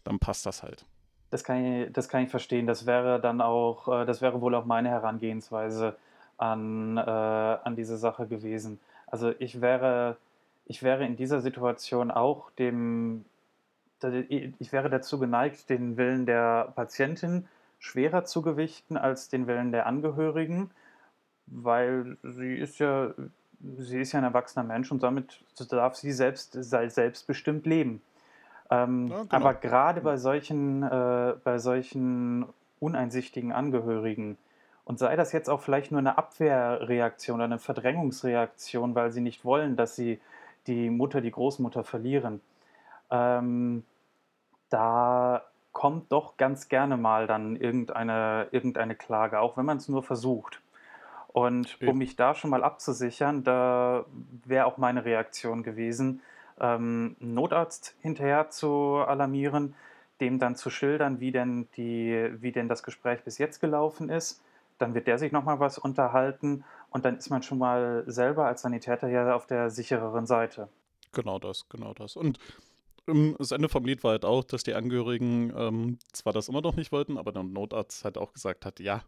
dann 0.04 0.20
passt 0.20 0.46
das 0.46 0.62
halt. 0.62 0.86
Das 1.30 1.44
kann 1.44 1.66
ich, 1.66 1.94
das 1.94 2.10
kann 2.10 2.24
ich 2.24 2.30
verstehen. 2.30 2.68
Das 2.68 2.86
wäre 2.86 3.22
dann 3.22 3.40
auch, 3.40 3.88
äh, 3.88 4.06
das 4.06 4.22
wäre 4.22 4.42
wohl 4.42 4.56
auch 4.56 4.66
meine 4.66 4.90
Herangehensweise 4.90 5.96
an, 6.38 6.98
äh, 6.98 7.02
an 7.02 7.76
diese 7.76 7.98
Sache 7.98 8.28
gewesen. 8.28 8.80
Also 9.08 9.32
ich 9.40 9.62
wäre 9.62 10.18
ich 10.66 10.84
wäre 10.84 11.06
in 11.06 11.16
dieser 11.16 11.42
Situation 11.42 12.12
auch 12.12 12.52
dem, 12.52 13.26
ich 14.30 14.72
wäre 14.72 14.90
dazu 14.90 15.20
geneigt, 15.20 15.70
den 15.70 15.98
Willen 15.98 16.26
der 16.26 16.72
Patientin 16.76 17.48
schwerer 17.80 18.24
zu 18.26 18.42
gewichten 18.42 18.98
als 18.98 19.30
den 19.30 19.48
Willen 19.48 19.72
der 19.72 19.86
Angehörigen, 19.86 20.72
weil 21.48 22.18
sie 22.24 22.56
ist 22.56 22.80
ja, 22.80 23.14
sie 23.78 24.00
ist 24.00 24.14
ja 24.14 24.20
ein 24.20 24.26
erwachsener 24.26 24.66
Mensch 24.66 24.92
und 24.92 25.04
damit 25.04 25.44
darf 25.70 25.96
sie 25.96 26.12
selbst, 26.12 26.54
selbstbestimmt 26.54 27.66
leben. 27.66 28.02
Ähm, 28.70 29.08
ja, 29.08 29.24
genau. 29.24 29.36
Aber 29.36 29.54
gerade 29.54 30.02
bei 30.02 30.18
solchen, 30.18 30.84
äh, 30.84 31.34
bei 31.44 31.58
solchen 31.60 32.46
uneinsichtigen 32.80 33.52
Angehörigen, 33.52 34.38
und 34.86 35.00
sei 35.00 35.16
das 35.16 35.32
jetzt 35.32 35.50
auch 35.50 35.62
vielleicht 35.62 35.92
nur 35.92 36.00
eine 36.00 36.18
Abwehrreaktion 36.18 37.36
oder 37.36 37.46
eine 37.46 37.60
Verdrängungsreaktion, 37.60 38.96
weil 38.96 39.12
sie 39.12 39.22
nicht 39.22 39.46
wollen, 39.46 39.78
dass 39.78 39.96
sie 39.96 40.20
die 40.68 40.90
Mutter, 40.90 41.22
die 41.22 41.32
Großmutter 41.32 41.84
verlieren, 41.84 42.42
ähm, 43.10 43.84
da 44.70 45.44
kommt 45.72 46.12
doch 46.12 46.38
ganz 46.38 46.70
gerne 46.70 46.98
mal 46.98 47.28
dann 47.28 47.56
irgendeine, 47.56 48.48
irgendeine 48.52 48.96
Klage, 48.96 49.40
auch 49.40 49.58
wenn 49.58 49.66
man 49.66 49.78
es 49.78 49.90
nur 49.90 50.04
versucht. 50.04 50.62
Und 51.28 51.80
um 51.82 51.98
mich 51.98 52.16
da 52.16 52.36
schon 52.36 52.52
mal 52.52 52.64
abzusichern, 52.64 53.44
da 53.44 54.06
wäre 54.46 54.68
auch 54.68 54.78
meine 54.78 55.04
Reaktion 55.04 55.64
gewesen, 55.64 56.22
ähm, 56.60 57.16
einen 57.20 57.34
Notarzt 57.34 57.96
hinterher 58.02 58.52
zu 58.52 58.98
alarmieren, 58.98 59.74
dem 60.22 60.38
dann 60.38 60.56
zu 60.56 60.70
schildern, 60.70 61.20
wie 61.20 61.32
denn, 61.32 61.68
die, 61.76 62.30
wie 62.40 62.52
denn 62.52 62.70
das 62.70 62.84
Gespräch 62.84 63.24
bis 63.24 63.40
jetzt 63.40 63.60
gelaufen 63.60 64.10
ist. 64.10 64.44
Dann 64.78 64.94
wird 64.94 65.08
der 65.08 65.18
sich 65.18 65.32
nochmal 65.32 65.60
was 65.60 65.80
unterhalten 65.80 66.64
und 66.94 67.04
dann 67.04 67.18
ist 67.18 67.30
man 67.30 67.44
schon 67.44 67.58
mal 67.58 68.04
selber 68.08 68.46
als 68.46 68.62
Sanitäter 68.62 69.10
ja 69.10 69.36
auf 69.36 69.48
der 69.48 69.70
sichereren 69.70 70.26
Seite. 70.26 70.70
Genau 71.12 71.40
das, 71.40 71.68
genau 71.68 71.94
das. 71.94 72.16
Und 72.16 72.40
ähm, 73.08 73.36
das 73.38 73.52
Ende 73.52 73.68
vom 73.68 73.84
Lied 73.84 74.04
war 74.04 74.12
halt 74.12 74.26
auch, 74.26 74.44
dass 74.44 74.64
die 74.64 74.76
Angehörigen 74.76 75.52
ähm, 75.56 75.98
zwar 76.12 76.34
das 76.34 76.48
immer 76.48 76.62
noch 76.62 76.76
nicht 76.76 76.92
wollten, 76.92 77.18
aber 77.18 77.32
der 77.32 77.44
Notarzt 77.44 78.06
halt 78.06 78.18
auch 78.18 78.32
gesagt 78.32 78.66
hat, 78.66 78.80
ja, 78.80 79.04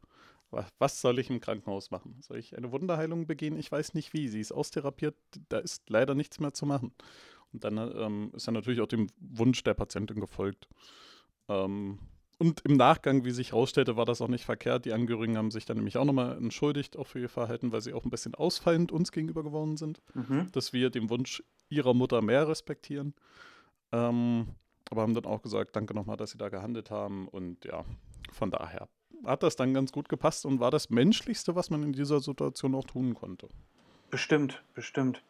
was 0.79 1.01
soll 1.01 1.19
ich 1.19 1.29
im 1.29 1.41
Krankenhaus 1.41 1.91
machen? 1.91 2.17
Soll 2.21 2.37
ich 2.37 2.57
eine 2.57 2.71
Wunderheilung 2.71 3.27
begehen? 3.27 3.57
Ich 3.57 3.71
weiß 3.71 3.93
nicht 3.93 4.13
wie. 4.13 4.29
Sie 4.29 4.39
ist 4.39 4.51
austherapiert, 4.51 5.15
da 5.49 5.59
ist 5.59 5.89
leider 5.89 6.15
nichts 6.15 6.39
mehr 6.39 6.53
zu 6.53 6.65
machen. 6.65 6.93
Und 7.51 7.63
dann 7.63 7.77
ähm, 7.77 8.31
ist 8.33 8.47
er 8.47 8.53
natürlich 8.53 8.81
auch 8.81 8.87
dem 8.87 9.07
Wunsch 9.19 9.63
der 9.63 9.73
Patientin 9.73 10.19
gefolgt. 10.19 10.67
Ähm, 11.49 11.99
und 12.37 12.61
im 12.61 12.75
Nachgang, 12.75 13.25
wie 13.25 13.31
sich 13.31 13.51
herausstellte, 13.51 13.95
war 13.97 14.05
das 14.05 14.21
auch 14.21 14.27
nicht 14.27 14.45
verkehrt. 14.45 14.85
Die 14.85 14.93
Angehörigen 14.93 15.37
haben 15.37 15.51
sich 15.51 15.65
dann 15.65 15.77
nämlich 15.77 15.97
auch 15.97 16.05
nochmal 16.05 16.37
entschuldigt, 16.37 16.97
auch 16.97 17.07
für 17.07 17.19
ihr 17.19 17.29
Verhalten, 17.29 17.71
weil 17.71 17.81
sie 17.81 17.93
auch 17.93 18.03
ein 18.03 18.09
bisschen 18.09 18.35
ausfallend 18.35 18.91
uns 18.91 19.11
gegenüber 19.11 19.43
geworden 19.43 19.77
sind. 19.77 20.01
Mhm. 20.13 20.51
Dass 20.51 20.73
wir 20.73 20.89
den 20.89 21.09
Wunsch 21.09 21.43
ihrer 21.69 21.93
Mutter 21.93 22.21
mehr 22.21 22.47
respektieren. 22.47 23.13
Ähm, 23.91 24.47
aber 24.89 25.01
haben 25.01 25.13
dann 25.13 25.25
auch 25.25 25.41
gesagt, 25.41 25.75
danke 25.75 25.93
nochmal, 25.93 26.17
dass 26.17 26.31
sie 26.31 26.37
da 26.37 26.49
gehandelt 26.49 26.91
haben. 26.91 27.27
Und 27.27 27.65
ja, 27.65 27.83
von 28.31 28.51
daher 28.51 28.87
hat 29.25 29.43
das 29.43 29.55
dann 29.55 29.73
ganz 29.73 29.91
gut 29.91 30.09
gepasst 30.09 30.45
und 30.45 30.59
war 30.59 30.71
das 30.71 30.89
Menschlichste, 30.89 31.55
was 31.55 31.69
man 31.69 31.83
in 31.83 31.93
dieser 31.93 32.19
Situation 32.19 32.75
auch 32.75 32.85
tun 32.85 33.13
konnte. 33.13 33.47
Bestimmt, 34.11 34.63
bestimmt. 34.73 35.23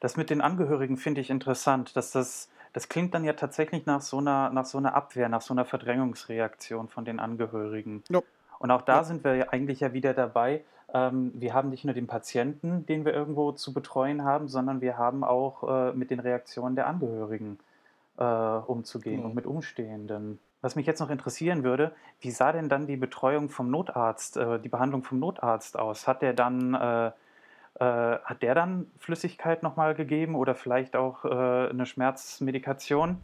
Das 0.00 0.16
mit 0.16 0.30
den 0.30 0.40
Angehörigen 0.40 0.96
finde 0.96 1.20
ich 1.20 1.30
interessant, 1.30 1.96
dass 1.96 2.10
das, 2.10 2.48
das 2.72 2.88
klingt 2.88 3.14
dann 3.14 3.24
ja 3.24 3.34
tatsächlich 3.34 3.86
nach 3.86 4.00
so 4.00 4.18
einer, 4.18 4.50
nach 4.50 4.64
so 4.64 4.78
einer 4.78 4.94
Abwehr, 4.94 5.28
nach 5.28 5.42
so 5.42 5.54
einer 5.54 5.64
Verdrängungsreaktion 5.64 6.88
von 6.88 7.04
den 7.04 7.20
Angehörigen. 7.20 8.02
Ja. 8.08 8.20
Und 8.58 8.70
auch 8.70 8.82
da 8.82 8.98
ja. 8.98 9.04
sind 9.04 9.24
wir 9.24 9.34
ja 9.34 9.48
eigentlich 9.50 9.80
ja 9.80 9.92
wieder 9.92 10.14
dabei. 10.14 10.64
Ähm, 10.94 11.32
wir 11.34 11.52
haben 11.54 11.68
nicht 11.68 11.84
nur 11.84 11.94
den 11.94 12.06
Patienten, 12.06 12.86
den 12.86 13.04
wir 13.04 13.12
irgendwo 13.12 13.52
zu 13.52 13.72
betreuen 13.72 14.24
haben, 14.24 14.48
sondern 14.48 14.80
wir 14.80 14.96
haben 14.98 15.24
auch 15.24 15.68
äh, 15.68 15.92
mit 15.92 16.10
den 16.10 16.20
Reaktionen 16.20 16.76
der 16.76 16.86
Angehörigen 16.86 17.58
äh, 18.18 18.24
umzugehen 18.24 19.20
ja. 19.20 19.26
und 19.26 19.34
mit 19.34 19.46
Umstehenden. 19.46 20.38
Was 20.60 20.76
mich 20.76 20.86
jetzt 20.86 21.00
noch 21.00 21.10
interessieren 21.10 21.64
würde, 21.64 21.92
wie 22.20 22.30
sah 22.30 22.52
denn 22.52 22.68
dann 22.68 22.86
die 22.86 22.96
Betreuung 22.96 23.48
vom 23.48 23.70
Notarzt, 23.70 24.36
äh, 24.36 24.60
die 24.60 24.68
Behandlung 24.68 25.02
vom 25.02 25.18
Notarzt 25.18 25.78
aus? 25.78 26.06
Hat 26.06 26.22
der 26.22 26.32
dann 26.32 26.74
äh, 26.74 27.10
hat 27.84 28.42
der 28.42 28.54
dann 28.54 28.90
Flüssigkeit 28.98 29.62
nochmal 29.62 29.94
gegeben 29.94 30.34
oder 30.34 30.54
vielleicht 30.54 30.96
auch 30.96 31.24
äh, 31.24 31.28
eine 31.70 31.86
Schmerzmedikation? 31.86 33.18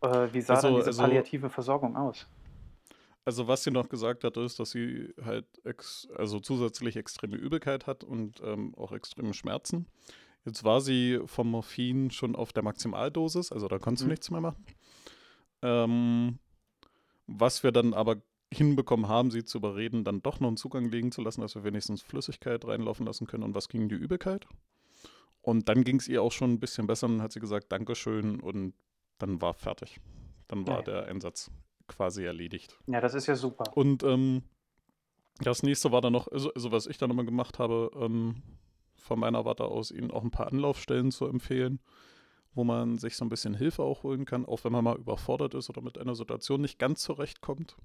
Äh, 0.00 0.28
wie 0.32 0.40
sah 0.40 0.54
also, 0.54 0.68
dann 0.68 0.76
diese 0.76 0.88
also, 0.88 1.02
palliative 1.02 1.50
Versorgung 1.50 1.96
aus? 1.96 2.26
Also 3.24 3.46
was 3.46 3.62
sie 3.62 3.70
noch 3.70 3.88
gesagt 3.88 4.24
hat, 4.24 4.36
ist, 4.38 4.58
dass 4.58 4.70
sie 4.70 5.14
halt 5.22 5.46
also 6.16 6.40
zusätzlich 6.40 6.96
extreme 6.96 7.36
Übelkeit 7.36 7.86
hat 7.86 8.04
und 8.04 8.40
ähm, 8.42 8.74
auch 8.76 8.92
extreme 8.92 9.34
Schmerzen. 9.34 9.86
Jetzt 10.46 10.64
war 10.64 10.80
sie 10.80 11.20
vom 11.26 11.50
Morphin 11.50 12.10
schon 12.10 12.34
auf 12.34 12.54
der 12.54 12.62
Maximaldosis, 12.62 13.52
also 13.52 13.68
da 13.68 13.78
konntest 13.78 14.04
mhm. 14.04 14.08
du 14.08 14.10
nichts 14.12 14.30
mehr 14.30 14.40
machen. 14.40 14.64
Ähm, 15.60 16.38
was 17.26 17.62
wir 17.62 17.72
dann 17.72 17.92
aber 17.92 18.16
hinbekommen 18.52 19.08
haben, 19.08 19.30
sie 19.30 19.44
zu 19.44 19.58
überreden, 19.58 20.04
dann 20.04 20.22
doch 20.22 20.40
noch 20.40 20.48
einen 20.48 20.56
Zugang 20.56 20.86
legen 20.90 21.12
zu 21.12 21.20
lassen, 21.20 21.42
dass 21.42 21.54
wir 21.54 21.64
wenigstens 21.64 22.02
Flüssigkeit 22.02 22.64
reinlaufen 22.64 23.06
lassen 23.06 23.26
können. 23.26 23.42
Und 23.42 23.54
was 23.54 23.68
ging 23.68 23.88
die 23.88 23.94
Übelkeit? 23.94 24.46
Und 25.42 25.68
dann 25.68 25.84
ging 25.84 25.96
es 25.96 26.08
ihr 26.08 26.22
auch 26.22 26.32
schon 26.32 26.52
ein 26.52 26.60
bisschen 26.60 26.86
besser. 26.86 27.08
Dann 27.08 27.22
hat 27.22 27.32
sie 27.32 27.40
gesagt, 27.40 27.70
Dankeschön. 27.72 28.40
Und 28.40 28.74
dann 29.18 29.40
war 29.40 29.54
fertig. 29.54 30.00
Dann 30.48 30.66
war 30.66 30.78
ja. 30.78 30.82
der 30.82 31.06
Einsatz 31.06 31.50
quasi 31.86 32.24
erledigt. 32.24 32.78
Ja, 32.86 33.00
das 33.00 33.14
ist 33.14 33.26
ja 33.26 33.36
super. 33.36 33.64
Und 33.76 34.02
ähm, 34.02 34.42
das 35.40 35.62
nächste 35.62 35.92
war 35.92 36.00
dann 36.00 36.12
noch, 36.12 36.28
also, 36.28 36.52
also 36.52 36.72
was 36.72 36.86
ich 36.86 36.98
dann 36.98 37.10
immer 37.10 37.24
gemacht 37.24 37.58
habe, 37.58 37.90
ähm, 37.96 38.42
von 38.96 39.20
meiner 39.20 39.44
Warte 39.44 39.64
aus, 39.64 39.90
ihnen 39.90 40.10
auch 40.10 40.22
ein 40.22 40.30
paar 40.30 40.48
Anlaufstellen 40.48 41.10
zu 41.10 41.26
empfehlen, 41.26 41.80
wo 42.54 42.64
man 42.64 42.98
sich 42.98 43.16
so 43.16 43.24
ein 43.24 43.28
bisschen 43.28 43.54
Hilfe 43.54 43.82
auch 43.82 44.02
holen 44.02 44.24
kann, 44.24 44.44
auch 44.44 44.64
wenn 44.64 44.72
man 44.72 44.84
mal 44.84 44.98
überfordert 44.98 45.54
ist 45.54 45.70
oder 45.70 45.80
mit 45.80 45.96
einer 45.98 46.14
Situation 46.14 46.60
nicht 46.60 46.78
ganz 46.78 47.00
zurechtkommt. 47.02 47.76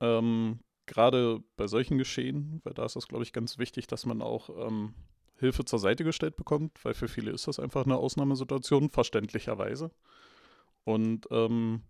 Ähm, 0.00 0.60
Gerade 0.86 1.42
bei 1.56 1.66
solchen 1.66 1.98
Geschehen, 1.98 2.62
weil 2.64 2.72
da 2.72 2.86
ist 2.86 2.96
es, 2.96 3.08
glaube 3.08 3.22
ich, 3.22 3.34
ganz 3.34 3.58
wichtig, 3.58 3.86
dass 3.88 4.06
man 4.06 4.22
auch 4.22 4.48
ähm, 4.48 4.94
Hilfe 5.36 5.66
zur 5.66 5.78
Seite 5.78 6.02
gestellt 6.02 6.36
bekommt, 6.36 6.82
weil 6.82 6.94
für 6.94 7.08
viele 7.08 7.30
ist 7.30 7.46
das 7.46 7.60
einfach 7.60 7.84
eine 7.84 7.96
Ausnahmesituation, 7.96 8.88
verständlicherweise. 8.88 9.90
Und 10.84 11.28
ähm, 11.30 11.82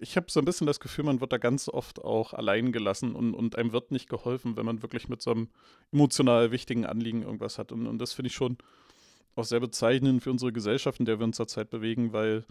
ich 0.00 0.16
habe 0.16 0.30
so 0.30 0.40
ein 0.40 0.44
bisschen 0.44 0.66
das 0.66 0.80
Gefühl, 0.80 1.04
man 1.04 1.20
wird 1.20 1.32
da 1.32 1.38
ganz 1.38 1.68
oft 1.68 2.02
auch 2.02 2.32
allein 2.32 2.72
gelassen 2.72 3.14
und, 3.14 3.34
und 3.34 3.56
einem 3.56 3.72
wird 3.72 3.90
nicht 3.90 4.08
geholfen, 4.08 4.56
wenn 4.56 4.66
man 4.66 4.82
wirklich 4.82 5.08
mit 5.08 5.22
so 5.22 5.32
einem 5.32 5.48
emotional 5.92 6.50
wichtigen 6.50 6.86
Anliegen 6.86 7.22
irgendwas 7.22 7.58
hat. 7.58 7.70
Und, 7.72 7.86
und 7.86 7.98
das 7.98 8.12
finde 8.12 8.28
ich 8.28 8.34
schon 8.34 8.58
auch 9.36 9.44
sehr 9.44 9.60
bezeichnend 9.60 10.22
für 10.22 10.30
unsere 10.30 10.52
Gesellschaft, 10.52 10.98
in 10.98 11.06
der 11.06 11.18
wir 11.18 11.24
uns 11.24 11.36
zurzeit 11.36 11.70
bewegen, 11.70 12.12
weil 12.12 12.44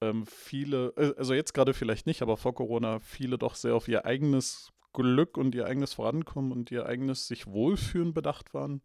ähm, 0.00 0.26
viele, 0.26 0.92
äh, 0.96 1.14
also 1.16 1.34
jetzt 1.34 1.54
gerade 1.54 1.74
vielleicht 1.74 2.06
nicht, 2.06 2.22
aber 2.22 2.36
vor 2.36 2.54
Corona 2.54 3.00
viele 3.00 3.38
doch 3.38 3.54
sehr 3.54 3.74
auf 3.74 3.88
ihr 3.88 4.04
eigenes 4.04 4.72
Glück 4.92 5.36
und 5.36 5.54
ihr 5.54 5.66
eigenes 5.66 5.94
Vorankommen 5.94 6.52
und 6.52 6.70
ihr 6.70 6.86
eigenes 6.86 7.26
sich 7.26 7.46
wohlfühlen 7.46 8.14
bedacht 8.14 8.54
waren. 8.54 8.82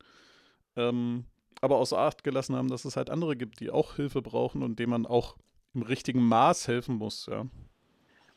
Ähm, 0.75 1.25
aber 1.61 1.77
außer 1.77 1.97
Acht 1.97 2.23
gelassen 2.23 2.55
haben, 2.55 2.69
dass 2.69 2.85
es 2.85 2.97
halt 2.97 3.09
andere 3.09 3.35
gibt, 3.35 3.59
die 3.59 3.71
auch 3.71 3.95
Hilfe 3.95 4.21
brauchen 4.21 4.63
und 4.63 4.79
denen 4.79 4.91
man 4.91 5.05
auch 5.05 5.37
im 5.73 5.83
richtigen 5.83 6.23
Maß 6.23 6.67
helfen 6.67 6.95
muss, 6.95 7.27
ja. 7.27 7.45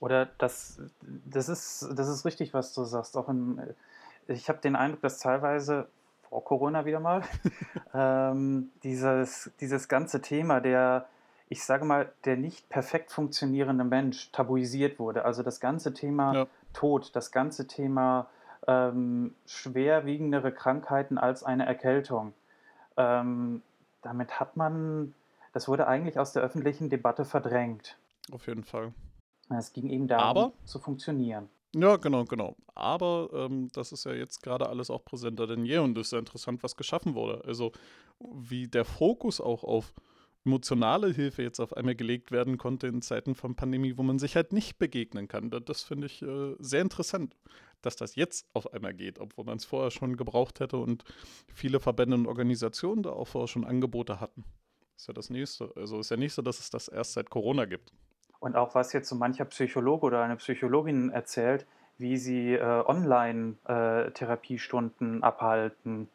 Oder 0.01 0.27
das, 0.27 0.83
das 1.01 1.49
ist, 1.49 1.89
das 1.95 2.09
ist 2.09 2.25
richtig, 2.27 2.53
was 2.53 2.75
du 2.75 2.85
sagst. 2.85 3.17
Auch 3.17 3.29
im, 3.29 3.59
ich 4.27 4.49
habe 4.49 4.61
den 4.61 4.77
Eindruck, 4.77 5.01
dass 5.01 5.19
teilweise 5.19 5.89
vor 6.29 6.45
Corona 6.45 6.85
wieder 6.85 7.01
mal 7.01 7.23
ähm, 7.95 8.71
dieses, 8.83 9.51
dieses 9.61 9.89
ganze 9.89 10.21
Thema 10.21 10.61
der 10.61 11.09
ich 11.49 11.65
sage 11.65 11.85
mal, 11.85 12.13
der 12.25 12.37
nicht 12.37 12.69
perfekt 12.69 13.13
funktionierende 13.13 13.85
Mensch 13.85 14.33
tabuisiert 14.33 14.99
wurde. 14.99 15.25
Also 15.25 15.43
das 15.43 15.61
ganze 15.61 15.95
Thema 15.95 16.35
ja. 16.35 16.47
Tod, 16.73 17.15
das 17.15 17.33
ganze 17.33 17.67
Thema 17.67 18.29
ähm, 18.67 19.35
schwerwiegendere 19.47 20.53
Krankheiten 20.53 21.19
als 21.19 21.43
eine 21.43 21.67
Erkältung. 21.67 22.33
Ähm, 22.97 23.63
damit 24.03 24.41
hat 24.41 24.57
man, 24.57 25.15
das 25.53 25.69
wurde 25.69 25.87
eigentlich 25.87 26.19
aus 26.19 26.33
der 26.33 26.43
öffentlichen 26.43 26.89
Debatte 26.89 27.25
verdrängt. 27.25 27.99
Auf 28.33 28.47
jeden 28.47 28.65
Fall. 28.65 28.93
Es 29.51 29.73
ging 29.73 29.91
eben 29.91 30.09
darum, 30.09 30.25
Aber, 30.25 30.53
zu 30.65 30.79
funktionieren. 30.79 31.51
Ja, 31.75 31.97
genau, 31.97 32.25
genau. 32.25 32.57
Aber 32.75 33.29
ähm, 33.33 33.69
das 33.73 33.93
ist 33.93 34.05
ja 34.05 34.13
jetzt 34.13 34.43
gerade 34.43 34.69
alles 34.69 34.91
auch 34.91 35.05
präsenter 35.05 35.47
denn 35.47 35.65
je 35.65 35.79
und 35.79 35.99
es 35.99 36.09
ist 36.09 36.13
ja 36.13 36.19
interessant, 36.19 36.63
was 36.63 36.77
geschaffen 36.77 37.15
wurde. 37.15 37.43
Also 37.45 37.73
wie 38.21 38.69
der 38.69 38.85
Fokus 38.85 39.41
auch 39.41 39.65
auf 39.65 39.93
emotionale 40.45 41.13
Hilfe 41.13 41.43
jetzt 41.43 41.61
auf 41.61 41.77
einmal 41.77 41.95
gelegt 41.95 42.31
werden 42.31 42.59
konnte 42.59 42.87
in 42.87 43.03
Zeiten 43.03 43.35
von 43.35 43.55
Pandemie, 43.55 43.97
wo 43.97 44.03
man 44.03 44.19
sich 44.19 44.37
halt 44.37 44.53
nicht 44.53 44.79
begegnen 44.79 45.29
kann. 45.29 45.51
Das 45.51 45.83
finde 45.83 46.07
ich 46.07 46.23
äh, 46.23 46.55
sehr 46.59 46.83
interessant, 46.83 47.37
dass 47.83 47.97
das 47.97 48.15
jetzt 48.15 48.47
auf 48.53 48.73
einmal 48.73 48.95
geht, 48.95 49.19
obwohl 49.19 49.45
man 49.45 49.57
es 49.57 49.65
vorher 49.65 49.91
schon 49.91 50.17
gebraucht 50.17 50.61
hätte 50.61 50.77
und 50.77 51.05
viele 51.53 51.81
Verbände 51.81 52.17
und 52.17 52.27
Organisationen 52.27 53.03
da 53.03 53.11
auch 53.11 53.29
vorher 53.29 53.49
schon 53.49 53.65
Angebote 53.65 54.21
hatten. 54.21 54.45
Ist 54.97 55.09
ja 55.09 55.15
das 55.15 55.31
Nächste. 55.31 55.73
Also 55.77 55.99
ist 55.99 56.11
ja 56.11 56.17
nicht 56.17 56.35
so, 56.35 56.43
dass 56.43 56.61
es 56.61 56.71
das 56.71 56.89
erst 56.89 57.15
seit 57.15 57.31
Corona 57.31 57.65
gibt. 57.65 57.93
Und 58.39 58.57
auch 58.57 58.75
was 58.75 58.93
jetzt 58.93 59.09
so 59.09 59.17
mancher 59.17 59.47
Psychologe 59.47 60.07
oder 60.07 60.23
eine 60.23 60.37
Psychologin 60.37 61.11
erzählt, 61.11 61.67
wie 61.99 62.17
sie 62.17 62.55
äh, 62.55 62.85
Online-Therapiestunden 62.87 65.21
äh, 65.21 65.25
abhalten. 65.25 66.09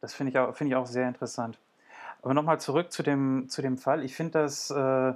Das 0.00 0.14
finde 0.14 0.32
ich, 0.32 0.38
find 0.56 0.70
ich 0.70 0.76
auch 0.76 0.86
sehr 0.86 1.08
interessant. 1.08 1.58
Aber 2.22 2.34
nochmal 2.34 2.60
zurück 2.60 2.92
zu 2.92 3.02
dem, 3.02 3.48
zu 3.48 3.62
dem 3.62 3.78
Fall. 3.78 4.04
Ich 4.04 4.16
finde 4.16 4.40
das, 4.40 4.70
äh, 4.70 5.08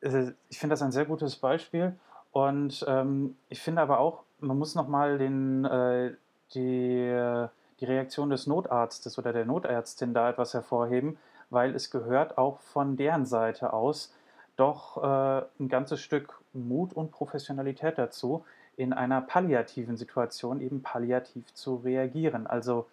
äh, 0.00 0.32
find 0.50 0.72
das 0.72 0.82
ein 0.82 0.92
sehr 0.92 1.04
gutes 1.04 1.36
Beispiel. 1.36 1.94
Und 2.32 2.84
ähm, 2.88 3.36
ich 3.48 3.60
finde 3.60 3.82
aber 3.82 3.98
auch, 3.98 4.22
man 4.40 4.58
muss 4.58 4.74
nochmal 4.74 5.20
äh, 5.20 6.16
die, 6.54 7.38
die 7.80 7.84
Reaktion 7.84 8.30
des 8.30 8.46
Notarztes 8.46 9.18
oder 9.18 9.32
der 9.32 9.44
Notärztin 9.44 10.14
da 10.14 10.30
etwas 10.30 10.54
hervorheben, 10.54 11.18
weil 11.50 11.74
es 11.74 11.90
gehört 11.90 12.38
auch 12.38 12.60
von 12.60 12.96
deren 12.96 13.26
Seite 13.26 13.72
aus 13.72 14.14
doch 14.56 15.02
äh, 15.02 15.44
ein 15.60 15.68
ganzes 15.68 16.00
Stück 16.00 16.40
Mut 16.52 16.92
und 16.92 17.10
Professionalität 17.10 17.98
dazu, 17.98 18.44
in 18.76 18.92
einer 18.92 19.20
palliativen 19.20 19.96
Situation 19.96 20.60
eben 20.60 20.82
palliativ 20.82 21.52
zu 21.54 21.76
reagieren. 21.76 22.46
Also 22.46 22.86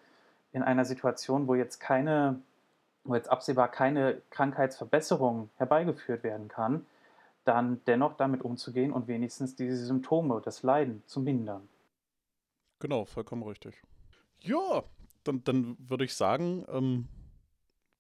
in 0.52 0.64
einer 0.64 0.86
Situation, 0.86 1.48
wo 1.48 1.56
jetzt 1.56 1.80
keine 1.80 2.40
wo 3.10 3.16
jetzt 3.16 3.30
absehbar 3.30 3.70
keine 3.70 4.22
Krankheitsverbesserung 4.30 5.50
herbeigeführt 5.58 6.24
werden 6.24 6.48
kann, 6.48 6.86
dann 7.44 7.82
dennoch 7.88 8.14
damit 8.14 8.44
umzugehen 8.44 8.92
und 8.92 9.08
wenigstens 9.08 9.56
diese 9.56 9.86
Symptome, 9.86 10.42
das 10.44 10.64
Leiden 10.64 11.04
zu 11.06 11.20
mindern. 11.20 11.68
Genau, 12.80 13.06
vollkommen 13.06 13.44
richtig. 13.44 13.82
Ja, 14.40 14.84
dann, 15.24 15.44
dann 15.44 15.76
würde 15.80 16.06
ich 16.06 16.16
sagen, 16.16 16.66
ähm, 16.70 17.08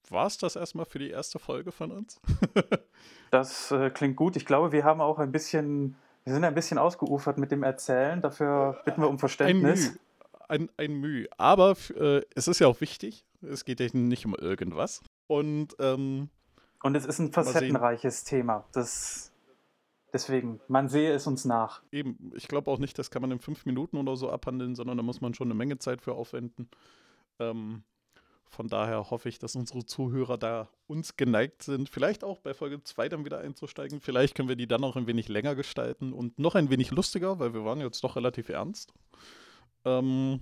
war 0.10 0.28
es 0.28 0.38
das 0.38 0.56
erstmal 0.56 0.86
für 0.86 1.00
die 1.00 1.10
erste 1.10 1.40
Folge 1.40 1.72
von 1.72 1.92
uns? 1.92 2.20
das 3.32 3.72
äh, 3.72 3.90
klingt 3.90 4.16
gut. 4.16 4.36
Ich 4.36 4.46
glaube, 4.46 4.72
wir 4.72 4.84
haben 4.84 5.02
auch 5.02 5.20
ein 5.20 5.32
bisschen, 5.32 5.96
wir 6.24 6.34
sind 6.34 6.44
ein 6.44 6.56
bisschen 6.56 6.78
ausgeufert 6.78 7.38
mit 7.38 7.52
dem 7.52 7.64
Erzählen. 7.64 8.22
Dafür 8.22 8.82
bitten 8.86 9.02
wir 9.02 9.10
um 9.10 9.20
Verständnis. 9.20 10.00
Ein, 10.50 10.70
ein 10.78 10.94
Mühe. 10.96 11.28
Aber 11.38 11.78
äh, 11.96 12.22
es 12.36 12.48
ist 12.48 12.60
ja 12.60 12.68
auch 12.68 12.82
wichtig, 12.82 13.24
es 13.42 13.64
geht 13.64 13.80
ja 13.80 13.88
nicht 13.94 14.26
um 14.26 14.36
irgendwas. 14.36 15.02
Und 15.28 15.76
ähm, 15.80 16.30
Und 16.82 16.96
es 16.96 17.06
ist 17.06 17.20
ein 17.20 17.32
facettenreiches 17.32 18.24
Thema. 18.24 18.66
Das, 18.74 19.32
deswegen, 20.12 20.60
man 20.68 20.90
sehe 20.90 21.14
es 21.14 21.28
uns 21.28 21.46
nach. 21.46 21.84
Eben, 21.92 22.32
ich 22.36 22.48
glaube 22.48 22.70
auch 22.72 22.80
nicht, 22.80 22.98
das 22.98 23.12
kann 23.12 23.22
man 23.22 23.32
in 23.32 23.40
fünf 23.40 23.66
Minuten 23.66 23.98
oder 23.98 24.16
so 24.16 24.30
abhandeln, 24.30 24.76
sondern 24.76 24.98
da 24.98 25.04
muss 25.04 25.22
man 25.22 25.34
schon 25.34 25.48
eine 25.48 25.56
Menge 25.56 25.78
Zeit 25.78 26.02
für 26.02 26.14
aufwenden. 26.14 26.68
Ähm, 27.40 27.84
von 28.50 28.68
daher 28.68 29.12
hoffe 29.12 29.30
ich, 29.30 29.38
dass 29.38 29.56
unsere 29.56 29.86
Zuhörer 29.86 30.38
da 30.38 30.70
uns 30.88 31.16
geneigt 31.16 31.62
sind, 31.62 31.88
vielleicht 31.88 32.24
auch 32.24 32.40
bei 32.40 32.56
Folge 32.56 32.84
2 32.84 33.10
dann 33.10 33.24
wieder 33.24 33.40
einzusteigen. 33.40 34.02
Vielleicht 34.02 34.34
können 34.34 34.50
wir 34.50 34.56
die 34.56 34.68
dann 34.68 34.84
auch 34.84 34.96
ein 34.96 35.06
wenig 35.06 35.28
länger 35.30 35.54
gestalten 35.54 36.12
und 36.12 36.40
noch 36.40 36.56
ein 36.56 36.72
wenig 36.72 36.90
lustiger, 36.90 37.38
weil 37.38 37.54
wir 37.54 37.64
waren 37.64 37.80
jetzt 37.80 38.04
doch 38.04 38.16
relativ 38.16 38.50
ernst. 38.50 38.92
Ähm, 39.86 40.42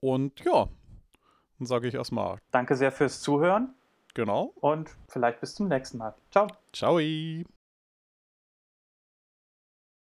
und 0.00 0.40
ja, 0.44 0.68
dann 1.58 1.66
sage 1.66 1.88
ich 1.88 1.94
erstmal. 1.94 2.38
Danke 2.50 2.76
sehr 2.76 2.92
fürs 2.92 3.20
Zuhören. 3.20 3.74
Genau. 4.14 4.52
Und 4.60 4.90
vielleicht 5.08 5.40
bis 5.40 5.54
zum 5.54 5.68
nächsten 5.68 5.98
Mal. 5.98 6.14
Ciao. 6.30 6.48
Ciao. 6.72 6.98